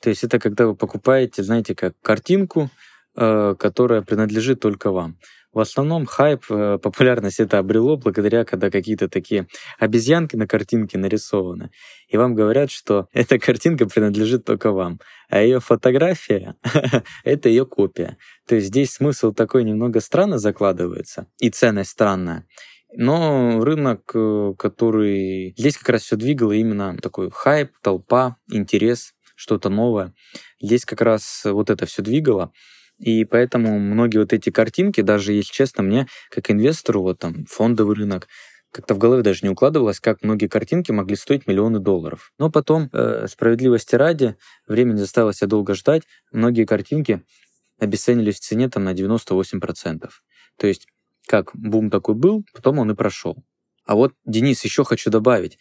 То 0.00 0.10
есть 0.10 0.24
это 0.24 0.38
когда 0.38 0.66
вы 0.66 0.74
покупаете, 0.74 1.42
знаете, 1.42 1.74
как 1.74 1.94
картинку, 2.02 2.70
э, 3.16 3.54
которая 3.58 4.02
принадлежит 4.02 4.60
только 4.60 4.90
вам. 4.90 5.18
В 5.52 5.58
основном 5.58 6.06
хайп, 6.06 6.44
э, 6.50 6.78
популярность 6.78 7.40
это 7.40 7.58
обрело 7.58 7.96
благодаря, 7.96 8.44
когда 8.44 8.70
какие-то 8.70 9.08
такие 9.08 9.48
обезьянки 9.78 10.36
на 10.36 10.46
картинке 10.46 10.96
нарисованы, 10.96 11.70
и 12.08 12.16
вам 12.16 12.34
говорят, 12.34 12.70
что 12.70 13.08
эта 13.12 13.38
картинка 13.38 13.86
принадлежит 13.86 14.44
только 14.44 14.70
вам, 14.70 15.00
а 15.28 15.40
ее 15.42 15.58
фотография— 15.58 16.54
это 17.24 17.48
ее 17.48 17.66
копия. 17.66 18.16
То 18.46 18.54
есть 18.54 18.68
здесь 18.68 18.92
смысл 18.92 19.32
такой 19.32 19.64
немного 19.64 20.00
странно 20.00 20.38
закладывается, 20.38 21.26
и 21.40 21.50
ценность 21.50 21.90
странная. 21.90 22.46
Но 22.92 23.64
рынок, 23.64 24.10
э, 24.14 24.54
который 24.56 25.54
здесь 25.56 25.76
как 25.76 25.90
раз 25.90 26.02
все 26.02 26.16
двигало 26.16 26.52
именно 26.52 26.96
такой 26.96 27.30
хайп, 27.30 27.72
толпа, 27.82 28.36
интерес, 28.50 29.14
что-то 29.34 29.68
новое. 29.68 30.12
Здесь 30.60 30.84
как 30.84 31.00
раз 31.00 31.42
вот 31.44 31.70
это 31.70 31.86
все 31.86 32.02
двигало. 32.02 32.52
И 33.00 33.24
поэтому 33.24 33.78
многие 33.78 34.18
вот 34.18 34.32
эти 34.32 34.50
картинки, 34.50 35.00
даже 35.00 35.32
если 35.32 35.52
честно, 35.52 35.82
мне 35.82 36.06
как 36.30 36.50
инвестору, 36.50 37.02
вот 37.02 37.18
там 37.18 37.46
фондовый 37.46 37.96
рынок, 37.96 38.28
как-то 38.70 38.94
в 38.94 38.98
голове 38.98 39.22
даже 39.22 39.40
не 39.42 39.48
укладывалось, 39.48 40.00
как 40.00 40.22
многие 40.22 40.46
картинки 40.46 40.92
могли 40.92 41.16
стоить 41.16 41.46
миллионы 41.46 41.80
долларов. 41.80 42.32
Но 42.38 42.50
потом, 42.50 42.88
э, 42.92 43.26
справедливости 43.28 43.96
ради, 43.96 44.36
время 44.68 44.92
не 44.92 45.00
заставило 45.00 45.32
себя 45.32 45.48
долго 45.48 45.74
ждать, 45.74 46.02
многие 46.30 46.66
картинки 46.66 47.22
обесценились 47.78 48.36
в 48.36 48.40
цене 48.40 48.68
там 48.68 48.84
на 48.84 48.92
98%. 48.92 50.22
То 50.58 50.66
есть, 50.66 50.86
как 51.26 51.50
бум 51.54 51.90
такой 51.90 52.14
был, 52.14 52.44
потом 52.52 52.78
он 52.78 52.90
и 52.90 52.94
прошел. 52.94 53.42
А 53.86 53.94
вот, 53.94 54.12
Денис, 54.26 54.62
еще 54.62 54.84
хочу 54.84 55.10
добавить. 55.10 55.58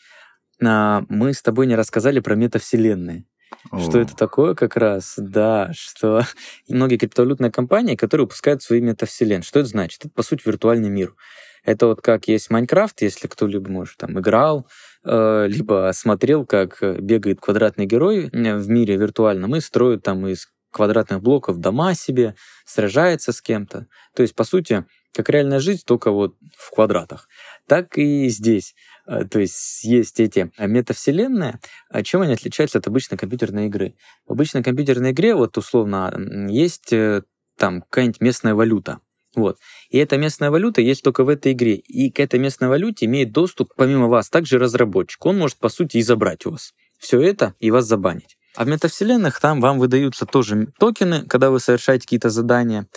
А, 0.62 1.04
мы 1.10 1.34
с 1.34 1.42
тобой 1.42 1.68
не 1.68 1.76
рассказали 1.76 2.20
про 2.20 2.36
метавселенные. 2.36 3.26
О. 3.72 3.80
Что 3.80 4.00
это 4.00 4.16
такое 4.16 4.56
как 4.56 4.76
раз? 4.78 5.16
Да, 5.18 5.72
что 5.74 6.24
многие 6.70 6.98
криптовалютные 6.98 7.52
компании, 7.52 7.96
которые 7.96 8.26
выпускают 8.26 8.62
свои 8.62 8.82
метавселенные. 8.82 9.44
Что 9.44 9.60
это 9.60 9.70
значит? 9.70 10.06
Это, 10.06 10.14
по 10.14 10.24
сути, 10.24 10.42
виртуальный 10.46 10.90
мир. 10.90 11.16
Это 11.64 11.88
вот 11.88 12.02
как 12.02 12.28
есть 12.28 12.50
Майнкрафт, 12.50 13.02
если 13.02 13.28
кто-либо, 13.28 13.70
может, 13.70 13.98
там 13.98 14.18
играл, 14.20 14.68
э, 15.04 15.46
либо 15.48 15.92
смотрел, 15.94 16.46
как 16.46 16.82
бегает 16.82 17.42
квадратный 17.42 17.86
герой 17.86 18.30
в 18.32 18.70
мире 18.70 18.96
виртуальном 18.96 19.56
и 19.56 19.60
строит 19.60 20.04
там 20.04 20.26
из 20.28 20.48
квадратных 20.72 21.22
блоков 21.22 21.58
дома 21.58 21.94
себе, 21.96 22.36
сражается 22.66 23.34
с 23.34 23.42
кем-то. 23.42 23.88
То 24.16 24.22
есть, 24.22 24.36
по 24.36 24.44
сути, 24.44 24.86
как 25.14 25.30
реальная 25.30 25.60
жизнь, 25.60 25.82
только 25.86 26.12
вот 26.12 26.36
в 26.56 26.72
квадратах. 26.72 27.28
Так 27.68 27.98
и 27.98 28.30
здесь. 28.30 28.76
А, 29.10 29.26
то 29.26 29.40
есть 29.40 29.84
есть 29.84 30.20
эти 30.20 30.52
метавселенные. 30.60 31.60
А 31.90 32.04
чем 32.04 32.22
они 32.22 32.34
отличаются 32.34 32.78
от 32.78 32.88
обычной 32.88 33.18
компьютерной 33.18 33.66
игры? 33.66 33.96
В 34.28 34.34
обычной 34.34 34.62
компьютерной 34.62 35.12
игре, 35.12 35.34
вот 35.34 35.58
условно, 35.58 36.14
есть 36.48 36.94
э, 36.94 37.24
там 37.58 37.82
какая-нибудь 37.82 38.22
местная 38.22 38.54
валюта. 38.54 39.00
Вот. 39.36 39.58
И 39.90 39.98
эта 39.98 40.18
местная 40.18 40.52
валюта 40.52 40.82
есть 40.82 41.04
только 41.04 41.24
в 41.24 41.30
этой 41.30 41.54
игре. 41.54 41.76
И 41.76 42.12
к 42.12 42.20
этой 42.20 42.40
местной 42.40 42.68
валюте 42.68 43.08
имеет 43.08 43.32
доступ, 43.32 43.74
помимо 43.76 44.08
вас, 44.08 44.30
также 44.30 44.60
разработчик. 44.60 45.26
Он 45.26 45.40
может, 45.40 45.58
по 45.58 45.70
сути, 45.70 45.98
и 45.98 46.04
забрать 46.04 46.46
у 46.46 46.52
вас 46.52 46.74
все 47.00 47.22
это 47.22 47.56
и 47.60 47.72
вас 47.72 47.86
забанить. 47.86 48.38
А 48.56 48.66
в 48.66 48.68
метавселенных 48.68 49.40
там 49.40 49.62
вам 49.62 49.80
выдаются 49.80 50.26
тоже 50.26 50.68
токены, 50.80 51.24
когда 51.26 51.52
вы 51.52 51.60
совершаете 51.60 52.04
какие-то 52.04 52.30
задания. 52.30 52.88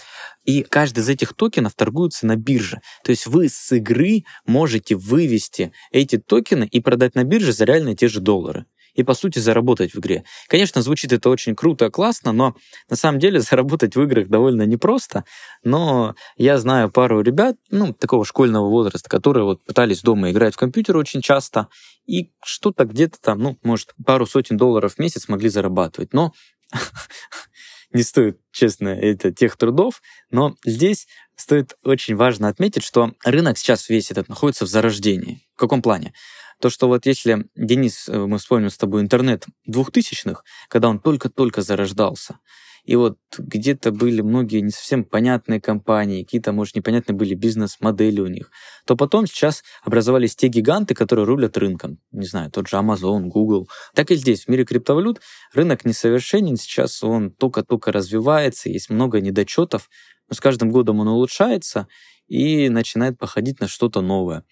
И 0.45 0.63
каждый 0.63 1.01
из 1.01 1.09
этих 1.09 1.35
токенов 1.35 1.75
торгуется 1.75 2.27
на 2.27 2.37
бирже. 2.37 2.81
То 3.05 3.11
есть 3.11 3.27
вы 3.27 3.49
с 3.49 3.73
игры 3.73 4.25
можете 4.47 4.97
вывести 4.97 5.73
эти 5.91 6.17
токены 6.17 6.65
и 6.65 6.81
продать 6.81 7.15
на 7.15 7.25
бирже 7.25 7.53
за 7.53 7.65
реально 7.65 7.95
те 7.95 8.09
же 8.09 8.21
доллары. 8.21 8.67
И, 8.95 9.03
по 9.03 9.15
сути, 9.15 9.39
заработать 9.39 9.95
в 9.95 9.99
игре. 9.99 10.25
Конечно, 10.49 10.83
звучит 10.83 11.13
это 11.13 11.31
очень 11.31 11.55
круто, 11.55 11.91
классно, 11.91 12.33
но 12.33 12.57
на 12.89 12.97
самом 12.97 13.19
деле 13.19 13.41
заработать 13.41 13.97
в 13.97 14.03
играх 14.03 14.29
довольно 14.29 14.63
непросто. 14.63 15.25
Но 15.65 16.15
я 16.37 16.59
знаю 16.59 16.91
пару 16.91 17.21
ребят, 17.23 17.57
ну, 17.71 17.93
такого 17.93 18.25
школьного 18.25 18.69
возраста, 18.69 19.09
которые 19.09 19.45
вот 19.45 19.65
пытались 19.65 20.03
дома 20.03 20.31
играть 20.31 20.55
в 20.55 20.59
компьютер 20.59 20.97
очень 20.97 21.23
часто, 21.23 21.69
и 22.07 22.33
что-то 22.45 22.85
где-то 22.85 23.21
там, 23.21 23.39
ну, 23.39 23.59
может, 23.63 23.95
пару 24.05 24.27
сотен 24.27 24.57
долларов 24.57 24.95
в 24.95 24.99
месяц 24.99 25.29
могли 25.29 25.49
зарабатывать. 25.49 26.13
Но 26.13 26.33
не 27.93 28.03
стоит, 28.03 28.41
честно, 28.51 28.89
это 28.89 29.33
тех 29.33 29.57
трудов, 29.57 30.03
но 30.31 30.57
здесь 30.65 31.07
стоит 31.37 31.77
очень 31.85 32.17
важно 32.17 32.49
отметить, 32.49 32.85
что 32.85 33.13
рынок 33.25 33.59
сейчас 33.59 33.89
весь 33.89 34.11
этот 34.11 34.29
находится 34.29 34.65
в 34.65 34.69
зарождении. 34.69 35.47
В 35.55 35.59
каком 35.59 35.83
плане? 35.83 36.13
То, 36.63 36.71
что 36.71 36.87
вот 36.87 37.07
если, 37.07 37.47
Денис, 37.57 38.09
э, 38.09 38.17
мы 38.17 38.39
вспомним 38.39 38.71
с 38.71 38.77
тобой 38.77 39.03
интернет 39.03 39.47
двухтысячных, 39.67 40.45
когда 40.69 40.89
он 40.89 41.01
только-только 41.01 41.61
зарождался, 41.61 42.39
и 42.85 42.95
вот 42.95 43.19
где-то 43.37 43.91
были 43.91 44.21
многие 44.21 44.61
не 44.61 44.71
совсем 44.71 45.03
понятные 45.03 45.61
компании, 45.61 46.23
какие-то, 46.23 46.53
может, 46.53 46.77
непонятные 46.77 47.17
были 47.17 47.35
бизнес-модели 47.35 48.21
у 48.21 48.29
них, 48.29 48.53
то 48.87 48.95
потом 48.95 49.27
сейчас 49.27 49.65
образовались 49.83 50.37
те 50.37 50.47
гиганты, 50.47 50.95
которые 50.95 51.27
рулят 51.27 51.59
рынком. 51.59 51.99
Не 52.13 52.27
знаю, 52.27 52.49
тот 52.53 52.69
же 52.69 52.77
Amazon, 52.77 53.23
Google. 53.23 53.69
Так 53.97 54.13
и 54.13 54.15
здесь, 54.15 54.45
в 54.45 54.49
мире 54.49 54.65
криптовалют, 54.65 55.21
рынок 55.53 55.85
несовершенен, 55.85 56.57
сейчас 56.57 57.03
он 57.03 57.33
только-только 57.33 57.91
развивается, 57.91 58.69
есть 58.69 58.89
много 58.89 59.21
недочетов, 59.21 59.91
но 60.29 60.37
с 60.37 60.41
каждым 60.41 60.71
годом 60.71 61.01
он 61.01 61.09
улучшается 61.09 61.89
и 62.29 62.69
начинает 62.69 63.19
походить 63.19 63.59
на 63.59 63.67
что-то 63.67 64.01
новое 64.01 64.45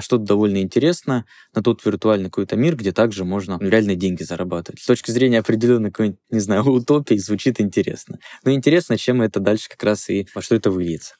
что-то 0.00 0.24
довольно 0.24 0.60
интересное, 0.62 1.24
на 1.54 1.62
тот 1.62 1.84
виртуальный 1.84 2.30
какой-то 2.30 2.56
мир, 2.56 2.76
где 2.76 2.92
также 2.92 3.24
можно 3.24 3.58
реальные 3.60 3.96
деньги 3.96 4.22
зарабатывать. 4.22 4.80
С 4.80 4.86
точки 4.86 5.10
зрения 5.10 5.38
определенной 5.38 5.90
какой-нибудь, 5.90 6.20
не 6.30 6.40
знаю, 6.40 6.64
утопии 6.70 7.16
звучит 7.16 7.60
интересно. 7.60 8.18
Но 8.44 8.52
интересно, 8.52 8.98
чем 8.98 9.22
это 9.22 9.40
дальше 9.40 9.68
как 9.68 9.82
раз 9.82 10.08
и 10.10 10.26
во 10.34 10.42
что 10.42 10.54
это 10.56 10.70
выльется. 10.70 11.14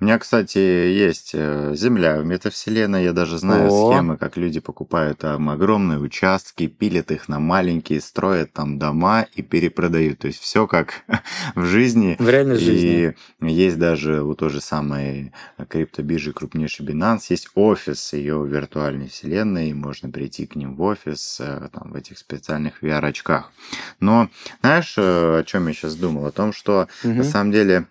У 0.00 0.04
меня, 0.04 0.18
кстати, 0.18 0.58
есть 0.58 1.30
э, 1.34 1.72
земля 1.76 2.20
в 2.20 2.26
метавселенной. 2.26 3.04
Я 3.04 3.12
даже 3.12 3.38
знаю 3.38 3.70
О. 3.72 3.92
схемы, 3.92 4.16
как 4.16 4.36
люди 4.36 4.58
покупают 4.58 5.18
там 5.18 5.48
огромные 5.48 6.00
участки, 6.00 6.66
пилят 6.66 7.12
их 7.12 7.28
на 7.28 7.38
маленькие, 7.38 8.00
строят 8.00 8.52
там 8.52 8.78
дома 8.80 9.26
и 9.36 9.42
перепродают. 9.42 10.18
То 10.18 10.26
есть 10.26 10.40
все 10.40 10.66
как 10.66 11.04
в 11.54 11.64
жизни. 11.64 12.16
В 12.18 12.28
реальной 12.28 12.56
жизни. 12.56 13.14
И 13.40 13.46
есть 13.46 13.78
даже 13.78 14.22
у 14.24 14.34
той 14.34 14.50
же 14.50 14.60
самой 14.60 15.32
криптобиржи 15.68 16.32
крупнейший 16.32 16.84
Binance, 16.84 17.26
есть 17.28 17.48
офис 17.54 18.12
ее 18.14 18.44
виртуальной 18.46 19.08
вселенной, 19.08 19.70
и 19.70 19.74
можно 19.74 20.10
прийти 20.10 20.46
к 20.46 20.56
ним 20.56 20.74
в 20.74 20.82
офис 20.82 21.38
э, 21.40 21.68
там, 21.72 21.92
в 21.92 21.94
этих 21.94 22.18
специальных 22.18 22.82
VR-очках. 22.82 23.52
Но 24.00 24.28
знаешь, 24.60 24.94
э, 24.98 25.38
о 25.38 25.44
чем 25.44 25.68
я 25.68 25.72
сейчас 25.72 25.94
думал? 25.94 26.26
О 26.26 26.32
том, 26.32 26.52
что 26.52 26.88
Мгм. 27.04 27.18
на 27.18 27.24
самом 27.24 27.52
деле 27.52 27.86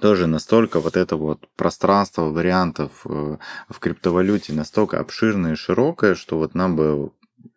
тоже 0.00 0.26
настолько 0.26 0.80
вот 0.80 0.96
это 0.96 1.16
вот 1.16 1.48
пространство 1.56 2.22
вариантов 2.30 2.90
э, 3.04 3.36
в 3.68 3.78
криптовалюте 3.78 4.52
настолько 4.52 4.98
обширное 5.00 5.52
и 5.52 5.56
широкое, 5.56 6.14
что 6.14 6.38
вот 6.38 6.54
нам 6.54 6.76
бы 6.76 7.12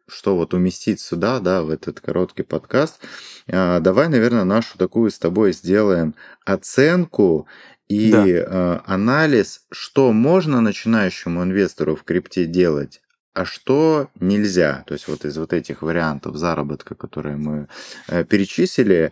что 0.08 0.36
вот 0.36 0.54
уместить 0.54 1.00
сюда, 1.00 1.39
да, 1.39 1.63
в 1.63 1.69
этот 1.71 2.00
короткий 2.00 2.43
подкаст. 2.43 3.00
А, 3.48 3.80
Давай, 3.80 4.08
наверное, 4.08 4.43
нашу 4.43 4.78
такую 4.78 5.10
с 5.10 5.17
тобой 5.17 5.52
сделаем 5.54 6.13
оценку 6.45 7.48
и 7.88 8.12
Да. 8.12 8.26
э, 8.28 8.80
анализ, 8.86 9.65
что 9.71 10.12
можно 10.12 10.62
начинающему 10.62 11.43
инвестору 11.43 11.95
в 11.95 12.04
крипте 12.04 12.45
делать, 12.45 13.02
а 13.36 13.45
что 13.45 14.10
нельзя. 14.19 14.84
То 14.88 14.93
есть 14.93 15.08
вот 15.08 15.26
из 15.26 15.38
вот 15.38 15.54
этих 15.54 15.82
вариантов 15.82 16.38
заработка, 16.38 16.95
которые 16.95 17.36
мы 17.36 17.67
э, 18.08 18.24
перечислили, 18.24 19.12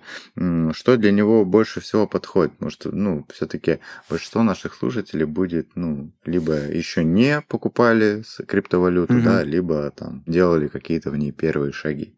что 0.71 0.97
для 0.97 1.11
него 1.11 1.45
больше 1.45 1.81
всего 1.81 2.07
подходит. 2.07 2.53
Потому 2.53 2.71
что, 2.71 2.91
ну, 2.91 3.25
все-таки 3.33 3.79
большинство 4.09 4.43
наших 4.43 4.73
слушателей 4.75 5.25
будет, 5.25 5.67
ну, 5.75 6.11
либо 6.25 6.53
еще 6.53 7.03
не 7.03 7.41
покупали 7.41 8.23
криптовалюту, 8.47 9.13
Мгм. 9.13 9.23
да, 9.23 9.43
либо 9.43 9.91
там 9.91 10.23
делали 10.25 10.67
какие-то 10.69 11.11
в 11.11 11.17
ней 11.17 11.31
первые 11.31 11.73
шаги. 11.73 12.15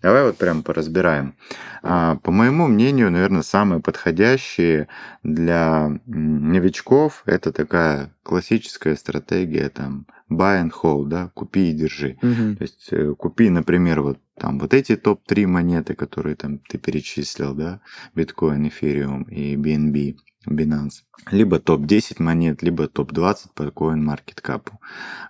Давай 0.00 0.24
вот 0.24 0.38
прям 0.38 0.62
поразбираем. 0.62 1.34
А, 1.82 2.16
По 2.16 2.30
моему 2.32 2.66
мнению, 2.68 3.10
наверное, 3.10 3.42
самые 3.42 3.80
подходящие 3.80 4.88
для 5.22 5.90
новичков 6.06 7.22
это 7.26 7.52
такая 7.52 8.12
классическая 8.22 8.96
стратегия 8.96 9.68
там 9.68 10.06
buy 10.36 10.62
and 10.62 10.72
hold, 10.82 11.08
да, 11.08 11.30
купи 11.34 11.70
и 11.70 11.72
держи. 11.72 12.18
Мгм. 12.22 12.56
То 12.56 12.62
есть 12.62 12.88
э, 12.90 13.14
купи, 13.16 13.50
например, 13.50 14.02
вот 14.02 14.18
там 14.38 14.58
вот 14.58 14.74
эти 14.74 14.96
топ-3 14.96 15.46
монеты, 15.46 15.94
которые 15.94 16.36
там 16.36 16.58
ты 16.58 16.78
перечислил, 16.78 17.54
да, 17.54 17.80
биткоин, 18.14 18.68
эфириум 18.68 19.22
и 19.24 19.56
BNB, 19.56 20.16
Binance. 20.48 21.02
Либо 21.30 21.60
топ-10 21.60 22.20
монет, 22.20 22.62
либо 22.62 22.88
топ-20 22.88 23.36
по 23.54 23.62
CoinMarketCap. 23.62 24.70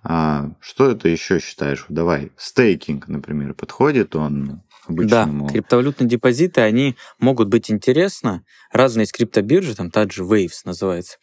А, 0.04 0.50
что 0.60 0.90
это 0.90 1.08
еще 1.08 1.38
считаешь? 1.38 1.84
Давай, 1.88 2.32
стейкинг, 2.36 3.08
например, 3.08 3.54
подходит 3.54 4.16
он 4.16 4.62
обычному? 4.86 5.46
Да, 5.46 5.52
криптовалютные 5.52 6.08
депозиты, 6.08 6.62
они 6.62 6.96
могут 7.18 7.48
быть 7.48 7.70
интересны. 7.70 8.42
Разные 8.70 9.04
из 9.04 9.12
криптобиржи, 9.12 9.74
там 9.74 9.90
та 9.90 10.08
же 10.08 10.24
Waves 10.24 10.62
называется. 10.64 11.18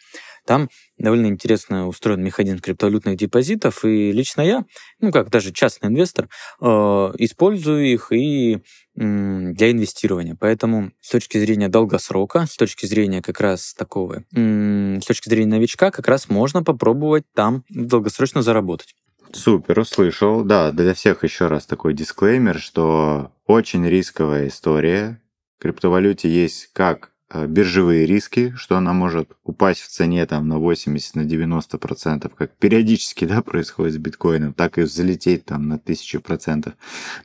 Там 0.50 0.68
довольно 0.98 1.28
интересно 1.28 1.88
устроен 1.88 2.24
механизм 2.24 2.58
криптовалютных 2.58 3.16
депозитов, 3.16 3.86
и 3.86 4.12
лично 4.12 4.42
я, 4.42 4.66
ну 5.00 5.12
как 5.12 5.30
даже 5.30 5.54
частный 5.54 5.90
инвестор, 5.90 6.28
э, 6.60 6.66
использую 6.66 7.86
их 7.86 8.12
и 8.12 8.58
для 8.96 9.72
инвестирования. 9.72 10.36
Поэтому 10.40 10.92
с 11.02 11.12
точки 11.12 11.38
зрения 11.38 11.70
долгосрока, 11.70 12.48
с 12.48 12.58
точки 12.58 12.88
зрения 12.88 13.22
как 13.22 13.40
раз 13.40 13.76
такого, 13.76 14.24
с 14.34 15.06
точки 15.06 15.30
зрения 15.30 15.52
новичка, 15.52 15.92
как 15.92 16.08
раз 16.08 16.30
можно 16.30 16.64
попробовать 16.64 17.26
там 17.36 17.64
долгосрочно 17.70 18.42
заработать. 18.42 18.96
Супер, 19.32 19.78
услышал. 19.78 20.44
Да, 20.44 20.72
для 20.72 20.96
всех 20.96 21.24
еще 21.24 21.46
раз 21.46 21.68
такой 21.68 21.94
дисклеймер, 21.94 22.60
что 22.60 23.32
очень 23.46 23.88
рисковая 23.88 24.48
история. 24.48 25.22
В 25.60 25.62
криптовалюте 25.62 26.28
есть 26.28 26.72
как 26.74 27.12
биржевые 27.34 28.06
риски, 28.06 28.54
что 28.56 28.78
она 28.78 28.94
может 28.94 29.30
упасть 29.44 29.82
в 29.82 29.88
цене 29.88 30.26
там 30.26 30.48
на 30.48 30.58
80, 30.58 31.16
на 31.16 31.26
90 31.26 31.78
процентов, 31.78 32.36
как 32.36 32.52
периодически 32.58 33.26
да, 33.30 33.42
происходит 33.42 33.96
с 33.96 33.98
биткоином, 33.98 34.54
так 34.54 34.78
и 34.78 34.82
взлететь 34.82 35.46
там 35.46 35.68
на 35.68 35.76
1000 35.76 36.20
процентов. 36.22 36.74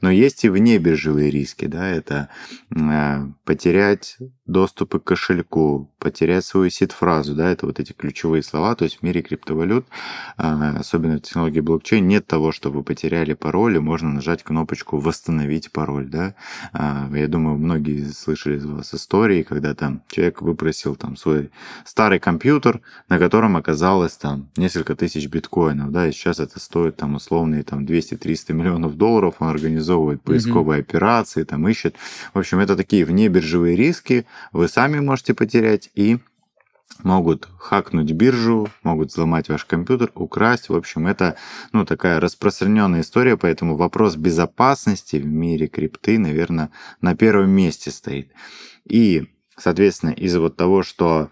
Но 0.00 0.10
есть 0.10 0.44
и 0.44 0.48
вне 0.48 0.78
биржевые 0.78 1.30
риски, 1.30 1.66
да, 1.66 1.88
это 1.88 2.28
э, 2.70 3.26
потерять 3.44 4.18
доступы 4.46 5.00
к 5.00 5.04
кошельку, 5.04 5.90
потерять 5.98 6.44
свою 6.44 6.68
сид-фразу, 6.68 7.34
да, 7.34 7.50
это 7.50 7.66
вот 7.66 7.80
эти 7.80 7.92
ключевые 7.92 8.42
слова, 8.42 8.74
то 8.74 8.84
есть 8.84 8.98
в 8.98 9.02
мире 9.02 9.22
криптовалют 9.22 9.86
а, 10.36 10.76
особенно 10.78 11.16
в 11.16 11.22
технологии 11.22 11.60
блокчейн, 11.60 12.06
нет 12.06 12.26
того, 12.26 12.52
что 12.52 12.70
вы 12.70 12.82
потеряли 12.82 13.34
пароль, 13.34 13.76
и 13.76 13.80
можно 13.80 14.10
нажать 14.10 14.42
кнопочку 14.42 14.98
«Восстановить 14.98 15.72
пароль». 15.72 16.08
Да? 16.08 16.34
А, 16.72 17.08
Я 17.12 17.28
думаю, 17.28 17.56
многие 17.56 18.04
слышали 18.12 18.56
из 18.56 18.64
вас 18.64 18.94
истории, 18.94 19.42
когда 19.42 19.74
там 19.74 19.93
человек 20.08 20.42
выпросил 20.42 20.96
там 20.96 21.16
свой 21.16 21.50
старый 21.84 22.18
компьютер, 22.18 22.80
на 23.08 23.18
котором 23.18 23.56
оказалось 23.56 24.12
там 24.12 24.50
несколько 24.56 24.94
тысяч 24.94 25.28
биткоинов, 25.28 25.90
да, 25.90 26.08
и 26.08 26.12
сейчас 26.12 26.40
это 26.40 26.60
стоит 26.60 26.96
там 26.96 27.14
условные 27.14 27.62
там 27.62 27.84
200-300 27.84 28.52
миллионов 28.52 28.96
долларов, 28.96 29.36
он 29.38 29.48
организовывает 29.48 30.22
поисковые 30.22 30.80
операции, 30.80 31.44
там 31.44 31.68
ищет. 31.68 31.96
В 32.32 32.38
общем, 32.38 32.58
это 32.58 32.76
такие 32.76 33.04
внебиржевые 33.04 33.76
риски, 33.76 34.26
вы 34.52 34.68
сами 34.68 35.00
можете 35.00 35.34
потерять 35.34 35.90
и 35.94 36.18
могут 37.02 37.48
хакнуть 37.58 38.12
биржу, 38.12 38.68
могут 38.82 39.10
взломать 39.10 39.48
ваш 39.48 39.64
компьютер, 39.64 40.12
украсть. 40.14 40.68
В 40.68 40.74
общем, 40.74 41.06
это 41.06 41.36
ну, 41.72 41.84
такая 41.84 42.20
распространенная 42.20 43.00
история, 43.00 43.36
поэтому 43.36 43.76
вопрос 43.76 44.16
безопасности 44.16 45.16
в 45.16 45.26
мире 45.26 45.66
крипты, 45.66 46.18
наверное, 46.18 46.70
на 47.00 47.16
первом 47.16 47.50
месте 47.50 47.90
стоит. 47.90 48.30
И, 48.84 49.33
соответственно, 49.56 50.10
из-за 50.10 50.40
вот 50.40 50.56
того, 50.56 50.82
что 50.82 51.30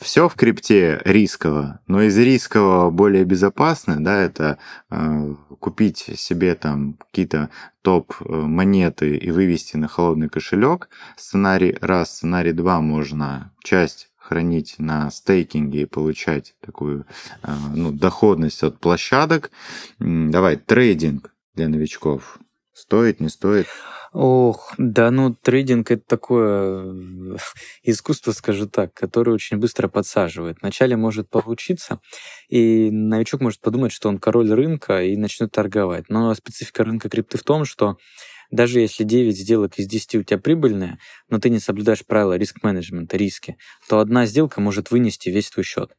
все 0.00 0.28
в 0.28 0.34
крипте 0.34 1.00
рисково, 1.04 1.80
но 1.86 2.02
из 2.02 2.16
рискового 2.16 2.90
более 2.90 3.24
безопасно, 3.24 4.02
да, 4.02 4.22
это 4.22 4.58
э, 4.90 5.34
купить 5.60 5.98
себе 6.16 6.54
там 6.54 6.94
какие-то 6.94 7.50
топ 7.82 8.14
монеты 8.20 9.16
и 9.16 9.30
вывести 9.30 9.76
на 9.76 9.88
холодный 9.88 10.28
кошелек. 10.28 10.88
Сценарий 11.16 11.76
раз, 11.80 12.16
сценарий 12.16 12.52
два 12.52 12.80
можно 12.80 13.52
часть 13.62 14.10
хранить 14.28 14.76
на 14.78 15.10
стейкинге 15.10 15.82
и 15.82 15.86
получать 15.86 16.54
такую 16.60 17.06
э, 17.42 17.52
ну, 17.74 17.92
доходность 17.92 18.62
от 18.62 18.78
площадок. 18.78 19.50
Давай, 19.98 20.56
трейдинг 20.56 21.34
для 21.54 21.68
новичков. 21.68 22.38
Стоит, 22.78 23.18
не 23.18 23.28
стоит? 23.28 23.66
Ох, 24.12 24.72
да 24.78 25.10
ну 25.10 25.34
трейдинг 25.34 25.90
это 25.90 26.04
такое 26.06 26.84
э, 26.84 27.36
искусство, 27.82 28.30
скажу 28.30 28.68
так, 28.68 28.94
которое 28.94 29.32
очень 29.32 29.56
быстро 29.56 29.88
подсаживает. 29.88 30.58
Вначале 30.62 30.96
может 30.96 31.28
получиться, 31.28 32.00
и 32.48 32.88
новичок 32.92 33.40
может 33.40 33.60
подумать, 33.60 33.90
что 33.90 34.08
он 34.08 34.18
король 34.18 34.52
рынка 34.52 35.02
и 35.02 35.16
начнет 35.16 35.50
торговать. 35.50 36.08
Но 36.08 36.32
специфика 36.34 36.84
рынка 36.84 37.08
крипты 37.08 37.36
в 37.36 37.42
том, 37.42 37.64
что 37.64 37.96
даже 38.52 38.78
если 38.78 39.02
9 39.02 39.36
сделок 39.36 39.74
из 39.76 39.88
10 39.88 40.14
у 40.14 40.22
тебя 40.22 40.38
прибыльные, 40.38 40.98
но 41.28 41.40
ты 41.40 41.50
не 41.50 41.58
соблюдаешь 41.58 42.06
правила 42.06 42.36
риск-менеджмента, 42.36 43.16
риски, 43.16 43.56
то 43.88 43.98
одна 43.98 44.24
сделка 44.24 44.60
может 44.60 44.92
вынести 44.92 45.30
весь 45.30 45.50
твой 45.50 45.64
счет. 45.64 45.90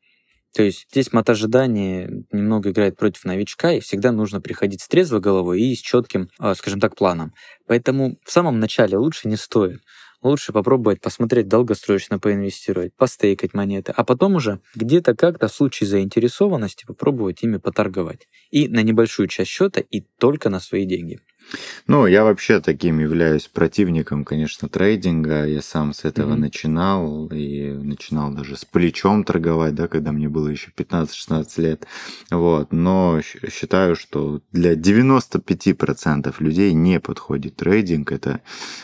То 0.55 0.63
есть 0.63 0.87
здесь 0.91 1.13
мат 1.13 1.29
ожидания 1.29 2.09
немного 2.31 2.71
играет 2.71 2.97
против 2.97 3.25
новичка, 3.25 3.73
и 3.73 3.79
всегда 3.79 4.11
нужно 4.11 4.41
приходить 4.41 4.81
с 4.81 4.87
трезвой 4.87 5.21
головой 5.21 5.61
и 5.61 5.75
с 5.75 5.79
четким, 5.79 6.29
а, 6.39 6.55
скажем 6.55 6.79
так, 6.79 6.95
планом. 6.95 7.33
Поэтому 7.67 8.17
в 8.23 8.31
самом 8.31 8.59
начале 8.59 8.97
лучше 8.97 9.27
не 9.27 9.35
стоит. 9.35 9.81
Лучше 10.21 10.51
попробовать 10.51 10.99
посмотреть 10.99 11.47
долгосрочно 11.47 12.19
поинвестировать, 12.19 12.93
постейкать 12.93 13.53
монеты, 13.53 13.93
а 13.95 14.03
потом 14.03 14.35
уже 14.35 14.59
где-то 14.75 15.15
как-то 15.15 15.47
в 15.47 15.53
случае 15.53 15.87
заинтересованности 15.87 16.85
попробовать 16.85 17.41
ими 17.43 17.57
поторговать. 17.57 18.27
И 18.51 18.67
на 18.67 18.81
небольшую 18.81 19.29
часть 19.29 19.49
счета, 19.49 19.79
и 19.79 20.01
только 20.01 20.49
на 20.49 20.59
свои 20.59 20.85
деньги. 20.85 21.19
Ну, 21.87 22.05
я 22.05 22.23
вообще 22.23 22.59
таким 22.59 22.99
являюсь 22.99 23.47
противником, 23.47 24.25
конечно, 24.25 24.69
трейдинга. 24.69 25.45
Я 25.45 25.61
сам 25.61 25.93
с 25.93 26.03
этого 26.03 26.33
mm-hmm. 26.33 26.39
начинал, 26.39 27.27
и 27.27 27.71
начинал 27.89 28.31
даже 28.31 28.55
с 28.55 28.63
плечом 28.65 29.23
торговать, 29.23 29.75
да, 29.75 29.87
когда 29.87 30.11
мне 30.11 30.29
было 30.29 30.47
еще 30.47 30.71
15-16 30.75 31.61
лет. 31.61 31.87
Вот. 32.31 32.71
Но 32.71 33.19
считаю, 33.21 33.95
что 33.95 34.41
для 34.51 34.73
95% 34.75 36.33
людей 36.39 36.73
не 36.73 36.99
подходит 36.99 37.57
трейдинг. 37.57 38.11
Это 38.11 38.41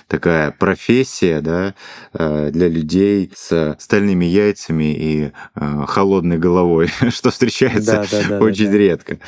такая 0.07 0.51
профессия, 0.51 1.41
да, 1.41 1.75
э, 2.13 2.51
для 2.51 2.67
людей 2.67 3.31
с 3.35 3.75
стальными 3.79 4.25
яйцами 4.25 4.93
и 4.93 5.31
э, 5.55 5.85
холодной 5.87 6.37
головой, 6.37 6.89
что 7.09 7.31
встречается 7.31 8.05
да, 8.11 8.21
да, 8.21 8.29
да, 8.29 8.39
очень 8.39 8.71
редко. 8.71 9.19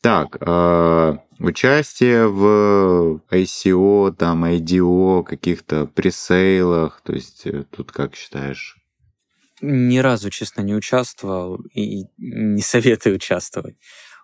Так, 0.00 0.36
э, 0.40 1.16
участие 1.38 2.28
в 2.28 3.20
ICO, 3.30 4.12
там, 4.12 4.44
IDO, 4.44 5.24
каких-то 5.24 5.86
пресейлах, 5.86 7.00
то 7.04 7.12
есть 7.12 7.46
тут 7.70 7.92
как 7.92 8.14
считаешь? 8.14 8.83
Ни 9.66 9.98
разу, 9.98 10.28
честно, 10.30 10.60
не 10.60 10.74
участвовал 10.74 11.56
и 11.72 12.04
не 12.18 12.60
советую 12.60 13.16
участвовать. 13.16 13.76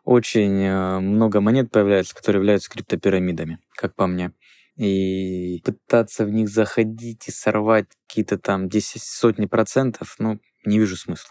Очень 0.05 0.63
э, 0.63 1.01
много 1.01 1.41
монет 1.41 1.71
появляется, 1.71 2.15
которые 2.15 2.41
являются 2.41 2.71
криптопирамидами, 2.71 3.59
как 3.75 3.95
по 3.95 4.07
мне. 4.07 4.33
И 4.77 5.63
пытаться 5.65 6.27
в 6.27 6.31
них 6.31 6.49
заходить 6.49 7.29
и 7.29 7.31
сорвать 7.31 7.87
какие-то 8.07 8.39
там 8.39 8.69
10 8.69 9.03
сотни 9.03 9.47
процентов, 9.47 10.17
ну, 10.19 10.41
не 10.65 10.79
вижу 10.79 10.97
смысла. 10.97 11.31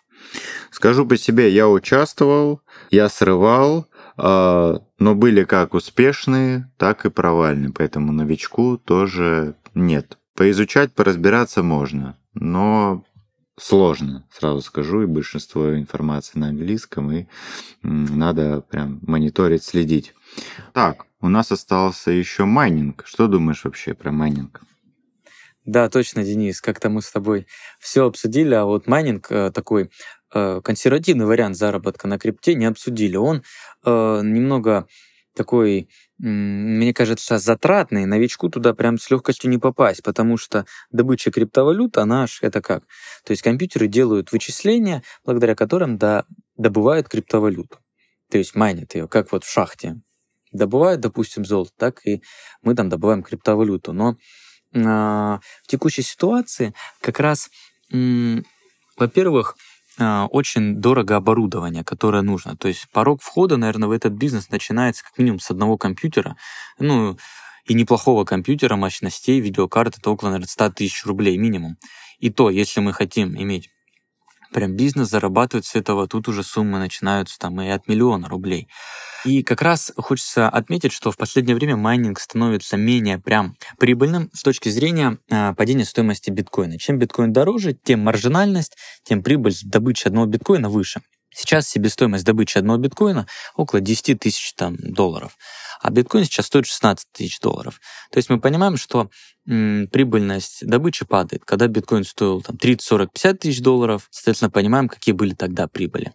Скажу 0.72 1.06
по 1.06 1.16
себе, 1.16 1.50
я 1.50 1.68
участвовал, 1.68 2.62
я 2.90 3.10
срывал, 3.10 3.88
а, 4.18 4.82
но 4.98 5.16
были 5.16 5.44
как 5.44 5.74
успешные, 5.74 6.72
так 6.78 7.06
и 7.06 7.10
провальные, 7.10 7.72
поэтому 7.72 8.12
новичку 8.12 8.78
тоже 8.78 9.56
нет. 9.76 10.18
Поизучать, 10.36 10.94
поразбираться 10.94 11.64
можно, 11.64 12.18
но 12.34 13.04
сложно, 13.60 14.26
сразу 14.32 14.62
скажу, 14.62 15.04
и 15.04 15.06
большинство 15.06 15.76
информации 15.76 16.40
на 16.40 16.50
английском, 16.50 17.12
и 17.12 17.26
надо 17.82 18.62
прям 18.62 19.00
мониторить, 19.02 19.64
следить. 19.64 20.14
Так, 20.74 21.06
у 21.22 21.30
нас 21.30 21.52
остался 21.52 22.12
еще 22.12 22.46
майнинг. 22.46 23.04
Что 23.06 23.28
думаешь 23.28 23.64
вообще 23.64 23.94
про 23.94 24.12
майнинг? 24.12 24.62
Да, 25.66 25.90
точно, 25.90 26.24
Денис, 26.24 26.62
как-то 26.62 26.90
мы 26.90 27.02
с 27.02 27.12
тобой 27.12 27.46
все 27.80 28.06
обсудили, 28.06 28.56
а 28.56 28.66
вот 28.66 28.88
майнинг 28.88 29.28
э, 29.30 29.52
такой 29.52 29.92
Э, 30.32 30.62
консервативный 30.64 31.26
вариант 31.26 31.58
заработка 31.58 32.08
на 32.08 32.20
крипте 32.20 32.54
не 32.54 32.66
обсудили. 32.66 33.16
Он 33.16 33.44
э, 33.84 34.22
немного 34.24 34.88
такой, 35.36 35.90
мне 36.20 36.94
кажется, 36.94 37.38
затратный, 37.38 38.06
новичку 38.06 38.50
туда 38.50 38.74
прям 38.74 38.98
с 38.98 39.10
легкостью 39.10 39.50
не 39.50 39.58
попасть, 39.58 40.04
потому 40.04 40.36
что 40.38 40.66
добыча 40.92 41.32
криптовалют, 41.32 41.98
она 41.98 42.28
ж 42.28 42.40
это 42.42 42.62
как? 42.62 42.84
То 43.24 43.32
есть 43.32 43.42
компьютеры 43.42 43.88
делают 43.88 44.32
вычисления, 44.34 45.02
благодаря 45.24 45.56
которым 45.56 45.98
да, 45.98 46.26
добывают 46.58 47.08
криптовалюту. 47.08 47.80
То 48.30 48.38
есть 48.38 48.54
майнят 48.54 48.94
ее, 48.96 49.08
как 49.08 49.32
вот 49.32 49.46
в 49.46 49.52
шахте. 49.52 49.96
Добывают, 50.52 51.00
допустим, 51.00 51.46
золото, 51.46 51.72
так 51.78 52.06
и 52.06 52.22
мы 52.62 52.76
там 52.76 52.90
добываем 52.90 53.24
криптовалюту. 53.24 53.94
Но 53.94 54.18
э, 54.74 54.80
в 54.82 55.68
текущей 55.68 56.02
ситуации 56.02 56.74
как 57.02 57.20
раз, 57.20 57.50
э, 57.94 58.42
во-первых, 58.98 59.56
очень 60.32 60.76
дорого 60.76 61.16
оборудование, 61.16 61.84
которое 61.84 62.22
нужно. 62.22 62.56
То 62.56 62.68
есть 62.68 62.88
порог 62.92 63.22
входа, 63.22 63.58
наверное, 63.58 63.90
в 63.90 63.92
этот 63.92 64.14
бизнес 64.14 64.50
начинается 64.50 65.04
как 65.04 65.18
минимум 65.18 65.40
с 65.40 65.52
одного 65.52 65.78
компьютера, 65.78 66.36
ну, 66.80 67.18
и 67.66 67.74
неплохого 67.74 68.26
компьютера, 68.26 68.76
мощностей, 68.76 69.40
видеокарт, 69.40 69.98
это 69.98 70.10
около, 70.10 70.30
наверное, 70.30 70.48
100 70.48 70.72
тысяч 70.72 71.06
рублей 71.06 71.38
минимум. 71.38 71.78
И 72.18 72.30
то, 72.30 72.50
если 72.50 72.82
мы 72.82 72.94
хотим 72.94 73.40
иметь 73.40 73.70
прям 74.54 74.76
бизнес, 74.76 75.10
зарабатывать 75.10 75.66
с 75.66 75.76
этого, 75.76 76.08
тут 76.08 76.28
уже 76.28 76.44
суммы 76.44 76.80
начинаются 76.80 77.38
там 77.40 77.60
и 77.62 77.70
от 77.70 77.88
миллиона 77.88 78.28
рублей. 78.28 78.68
И 79.26 79.44
как 79.44 79.62
раз 79.62 79.92
хочется 79.98 80.48
отметить, 80.48 80.94
что 80.94 81.12
в 81.12 81.18
последнее 81.18 81.56
время 81.56 81.76
майнинг 81.76 82.20
становится 82.20 82.78
менее 82.78 83.20
прям 83.20 83.56
прибыльным 83.78 84.30
с 84.34 84.44
точки 84.44 84.70
зрения 84.70 85.18
э, 85.30 85.54
падения 85.56 85.84
стоимости 85.84 86.30
биткоина. 86.30 86.80
Чем 86.80 87.00
биткоин 87.00 87.34
дороже, 87.34 87.74
тем 87.74 88.00
маржинальность, 88.02 88.78
тем 89.04 89.22
прибыль 89.22 89.56
добычи 89.64 90.08
одного 90.08 90.26
биткоина 90.26 90.70
выше. 90.70 91.02
Сейчас 91.40 91.70
себестоимость 91.70 92.26
добычи 92.26 92.58
одного 92.58 92.80
биткоина 92.80 93.26
около 93.56 93.80
10 93.80 94.20
тысяч 94.20 94.54
там, 94.56 94.76
долларов 94.78 95.38
а 95.82 95.92
биткоин 95.92 96.26
сейчас 96.26 96.48
стоит 96.48 96.66
16 96.66 97.08
тысяч 97.14 97.40
долларов. 97.40 97.80
То 98.12 98.18
есть 98.18 98.30
мы 98.30 98.40
понимаем, 98.40 98.78
что 98.78 99.10
м, 99.48 99.88
прибыльность 99.92 100.66
добычи 100.66 101.06
падает. 101.06 101.46
Когда 101.46 101.68
биткоин 101.68 102.04
стоил 102.04 102.42
там, 102.42 102.58
30, 102.58 102.86
40, 102.86 103.14
50 103.14 103.40
тысяч 103.40 103.62
долларов, 103.62 104.08
соответственно, 104.12 104.52
понимаем, 104.52 104.90
какие 104.90 105.14
были 105.14 105.34
тогда 105.34 105.68
прибыли. 105.68 106.14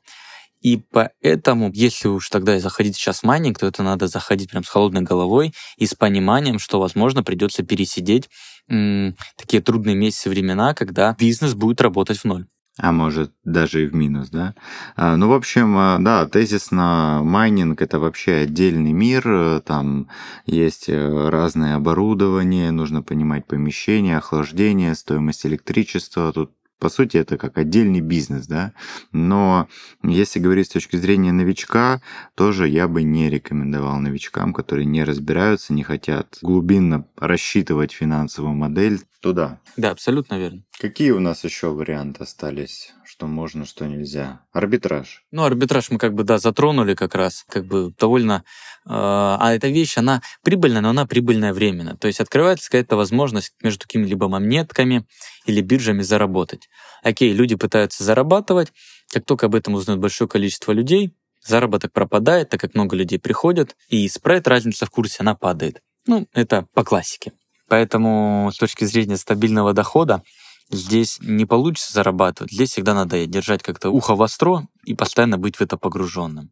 И 0.61 0.79
поэтому, 0.79 1.71
если 1.73 2.09
уж 2.09 2.29
тогда 2.31 2.59
заходить 2.59 2.97
сейчас 2.97 3.21
в 3.21 3.25
майнинг, 3.25 3.59
то 3.59 3.67
это 3.67 3.83
надо 3.83 4.07
заходить 4.07 4.51
прям 4.51 4.65
с 4.65 4.69
холодной 4.69 5.03
головой 5.03 5.55
и 5.77 5.87
с 5.87 5.95
пониманием, 5.95 6.59
что, 6.59 6.81
возможно, 6.81 7.23
придется 7.23 7.63
пересидеть 7.63 8.29
м, 8.69 9.17
такие 9.37 9.63
трудные 9.63 9.95
месяцы 9.95 10.31
времена, 10.31 10.75
когда 10.75 11.15
бизнес 11.19 11.55
будет 11.55 11.81
работать 11.81 12.19
в 12.19 12.25
ноль 12.25 12.47
а 12.79 12.91
может 12.93 13.33
даже 13.45 13.85
и 13.85 13.87
в 13.87 13.95
минус, 13.95 14.31
да. 14.31 14.55
А, 14.97 15.17
ну, 15.17 15.29
в 15.29 15.33
общем, 15.33 15.77
а, 15.77 15.99
да, 16.01 16.27
тезисно 16.27 17.21
майнинг 17.23 17.81
это 17.81 18.01
вообще 18.01 18.35
отдельный 18.35 18.93
мир, 18.93 19.61
там 19.61 20.09
есть 20.47 20.89
э, 20.89 21.29
разное 21.29 21.77
оборудование, 21.77 22.73
нужно 22.73 23.03
понимать 23.03 23.47
помещение, 23.47 24.17
охлаждение, 24.17 24.95
стоимость 24.95 25.47
электричества, 25.47 26.33
тут 26.33 26.51
по 26.85 26.91
сути, 26.91 27.17
это 27.17 27.39
как 27.39 27.57
отдельный 27.57 28.01
бизнес, 28.01 28.47
да. 28.47 28.75
Но 29.11 29.69
если 30.03 30.39
говорить 30.39 30.67
с 30.67 30.73
точки 30.75 30.97
зрения 30.97 31.33
новичка, 31.33 32.03
тоже 32.35 32.69
я 32.69 32.89
бы 32.89 33.03
не 33.03 33.31
рекомендовал 33.31 34.01
новичкам, 34.01 34.53
которые 34.53 34.85
не 34.85 35.03
разбираются, 35.03 35.73
не 35.73 35.83
хотят 35.83 36.37
глубинно 36.43 37.07
рассчитывать 37.17 37.93
финансовую 37.93 38.53
модель, 38.53 39.01
туда. 39.21 39.61
Да, 39.79 39.93
абсолютно 39.93 40.39
верно. 40.39 40.63
Какие 40.79 41.13
у 41.13 41.21
нас 41.21 41.45
еще 41.45 41.69
варианты 41.71 42.25
остались? 42.25 42.93
Что 43.15 43.29
можно, 43.29 43.65
что 43.65 43.87
нельзя? 43.87 44.41
Арбитраж. 44.53 45.23
Ну, 45.31 45.45
арбитраж 45.45 45.89
мы 45.93 45.99
как 45.99 46.15
бы, 46.15 46.25
да, 46.25 46.39
затронули 46.39 46.95
как 46.95 47.15
раз, 47.15 47.45
как 47.49 47.65
бы 47.65 47.95
довольно... 47.97 48.43
Э, 48.87 48.91
а 48.91 49.53
эта 49.55 49.69
вещь, 49.69 49.97
она 49.99 50.21
прибыльная, 50.43 50.81
но 50.81 50.89
она 50.89 51.07
прибыльная 51.07 51.53
временно. 51.53 51.97
То 51.97 52.09
есть 52.09 52.19
открывается 52.19 52.69
какая-то 52.69 52.97
возможность 52.97 53.53
между 53.63 53.83
какими-либо 53.83 54.27
монетками 54.27 55.07
или 55.47 55.61
биржами 55.61 56.03
заработать. 56.03 56.69
Окей, 57.05 57.33
люди 57.33 57.55
пытаются 57.55 58.03
зарабатывать, 58.03 58.73
как 59.13 59.25
только 59.25 59.47
об 59.47 59.55
этом 59.55 59.75
узнает 59.75 60.01
большое 60.01 60.29
количество 60.29 60.73
людей, 60.73 61.15
заработок 61.41 61.93
пропадает, 61.93 62.49
так 62.49 62.61
как 62.61 62.75
много 62.75 62.97
людей 62.97 63.21
приходят, 63.21 63.77
и 63.91 64.09
спред, 64.09 64.49
разница 64.49 64.87
в 64.87 64.91
курсе, 64.91 65.19
она 65.21 65.37
падает. 65.37 65.83
Ну, 66.09 66.27
это 66.33 66.67
по 66.75 66.83
классике. 66.83 67.33
Поэтому 67.69 68.51
с 68.53 68.59
точки 68.59 68.85
зрения 68.85 69.19
стабильного 69.19 69.73
дохода 69.73 70.25
здесь 70.71 71.19
не 71.21 71.47
получится 71.47 71.93
зарабатывать. 71.93 72.53
Здесь 72.53 72.71
всегда 72.71 72.95
надо 72.95 73.27
держать 73.27 73.63
как-то 73.63 73.91
ухо 73.91 74.15
востро 74.15 74.67
и 74.85 74.95
постоянно 74.95 75.39
быть 75.39 75.57
в 75.57 75.61
это 75.61 75.77
погруженным. 75.77 76.51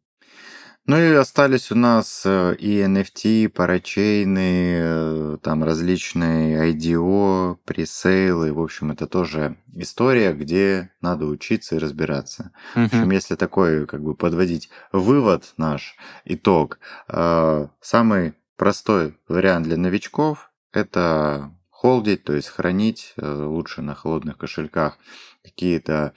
Ну 0.85 0.98
и 0.98 1.12
остались 1.12 1.70
у 1.70 1.77
нас 1.77 2.22
э, 2.25 2.57
и 2.59 2.81
NFT, 2.81 3.51
парачейны, 3.51 4.79
э, 4.81 5.38
там 5.40 5.62
различные 5.62 6.72
IDO, 6.72 7.57
пресейлы. 7.64 8.53
В 8.53 8.61
общем, 8.61 8.90
это 8.90 9.07
тоже 9.07 9.57
история, 9.75 10.33
где 10.33 10.90
надо 11.01 11.27
учиться 11.27 11.77
и 11.77 11.79
разбираться. 11.79 12.51
Uh-huh. 12.75 12.88
В 12.88 12.94
общем, 12.94 13.11
если 13.12 13.37
такой, 13.37 13.87
как 13.87 14.03
бы, 14.03 14.16
подводить 14.16 14.70
вывод 14.90 15.55
наш, 15.57 15.94
итог, 16.25 16.81
э, 17.07 17.68
самый 17.81 18.35
простой 18.57 19.16
вариант 19.29 19.66
для 19.66 19.77
новичков– 19.77 20.51
это 20.72 21.53
холдить, 21.83 22.23
то 22.23 22.33
есть 22.33 22.47
хранить 22.47 23.12
э, 23.16 23.45
лучше 23.45 23.83
на 23.83 23.97
холодных 23.97 24.38
кошельках 24.38 24.99
какие-то 25.42 26.14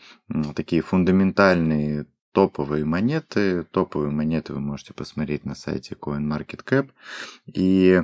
такие 0.56 0.84
фундаментальные 0.84 2.06
топовые 2.34 2.86
монеты. 2.86 3.64
Топовые 3.64 4.12
монеты 4.12 4.54
вы 4.54 4.60
можете 4.60 4.94
посмотреть 4.94 5.44
на 5.44 5.56
сайте 5.56 5.96
CoinMarketCap. 5.96 6.92
И 7.48 8.04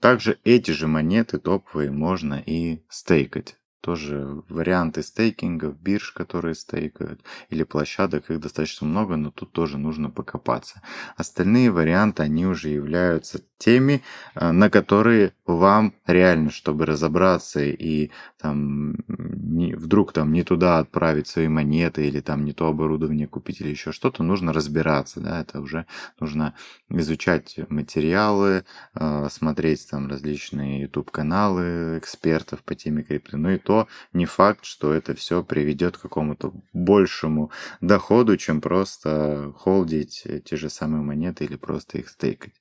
также 0.00 0.38
эти 0.42 0.72
же 0.72 0.88
монеты 0.88 1.38
топовые 1.38 1.92
можно 1.92 2.42
и 2.44 2.82
стейкать 2.88 3.56
тоже 3.80 4.42
варианты 4.48 5.02
стейкингов, 5.02 5.78
бирж, 5.80 6.12
которые 6.12 6.54
стейкают, 6.54 7.22
или 7.48 7.62
площадок, 7.62 8.30
их 8.30 8.40
достаточно 8.40 8.86
много, 8.86 9.16
но 9.16 9.30
тут 9.30 9.52
тоже 9.52 9.78
нужно 9.78 10.10
покопаться. 10.10 10.82
Остальные 11.16 11.70
варианты, 11.70 12.22
они 12.22 12.44
уже 12.46 12.68
являются 12.68 13.40
теми, 13.58 14.02
э, 14.34 14.52
на 14.52 14.70
которые 14.70 15.32
вам 15.46 15.94
реально, 16.06 16.50
чтобы 16.50 16.86
разобраться 16.86 17.60
и 17.60 18.10
там 18.38 18.94
не, 19.08 19.74
вдруг 19.74 20.12
там 20.12 20.32
не 20.32 20.44
туда 20.44 20.78
отправить 20.78 21.26
свои 21.26 21.48
монеты 21.48 22.06
или 22.06 22.20
там 22.20 22.44
не 22.44 22.52
то 22.52 22.68
оборудование 22.68 23.26
купить 23.26 23.60
или 23.60 23.70
еще 23.70 23.92
что-то, 23.92 24.22
нужно 24.22 24.52
разбираться, 24.52 25.20
да, 25.20 25.40
это 25.40 25.60
уже 25.60 25.86
нужно 26.20 26.54
изучать 26.88 27.58
материалы, 27.68 28.64
э, 28.94 29.28
смотреть 29.30 29.88
там 29.90 30.08
различные 30.08 30.82
YouTube-каналы 30.82 31.98
экспертов 31.98 32.62
по 32.62 32.74
теме 32.74 33.02
крипты, 33.02 33.36
ну 33.36 33.50
и 33.50 33.58
то 33.58 33.88
не 34.12 34.26
факт, 34.26 34.64
что 34.64 34.92
это 34.92 35.14
все 35.14 35.42
приведет 35.42 35.96
к 35.96 36.02
какому-то 36.02 36.52
большему 36.72 37.50
доходу, 37.80 38.36
чем 38.36 38.60
просто 38.60 39.52
холдить 39.56 40.26
те 40.44 40.56
же 40.56 40.70
самые 40.70 41.02
монеты 41.02 41.44
или 41.44 41.56
просто 41.56 41.98
их 41.98 42.08
стейкать. 42.08 42.52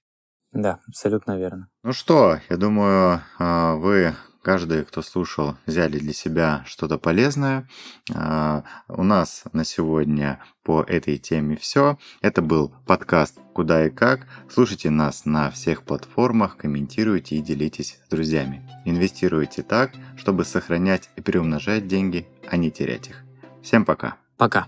Да, 0.52 0.80
абсолютно 0.88 1.38
верно. 1.38 1.70
Ну 1.84 1.94
что, 1.94 2.40
я 2.50 2.58
думаю, 2.58 3.22
а, 3.38 3.76
вы 3.76 4.16
каждый, 4.42 4.86
кто 4.86 5.02
слушал, 5.02 5.58
взяли 5.66 6.00
для 6.00 6.14
себя 6.14 6.64
что-то 6.66 6.98
полезное. 6.98 7.68
А, 8.16 8.64
у 8.88 9.04
нас 9.04 9.44
на 9.52 9.66
сегодня 9.66 10.40
по 10.64 10.84
этой 10.84 11.18
теме 11.18 11.58
все. 11.58 11.98
Это 12.22 12.42
был 12.42 12.74
подкаст 12.86 13.38
«Куда 13.54 13.88
и 13.88 13.90
как». 13.90 14.22
Слушайте 14.50 14.90
нас 14.90 15.26
на 15.26 15.52
всех 15.52 15.84
платформах, 15.84 16.56
комментируйте 16.56 17.36
и 17.36 17.42
делитесь 17.42 18.00
с 18.06 18.10
друзьями. 18.10 18.66
Инвестируйте 18.86 19.64
так, 19.64 19.92
чтобы 20.16 20.46
сохранять 20.46 21.10
и 21.18 21.22
приумножать 21.22 21.88
деньги, 21.88 22.26
а 22.50 22.56
не 22.56 22.72
терять 22.72 23.10
их. 23.10 23.24
Всем 23.62 23.84
пока. 23.84 24.16
Пока. 24.38 24.68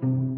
thank 0.00 0.28
you 0.28 0.33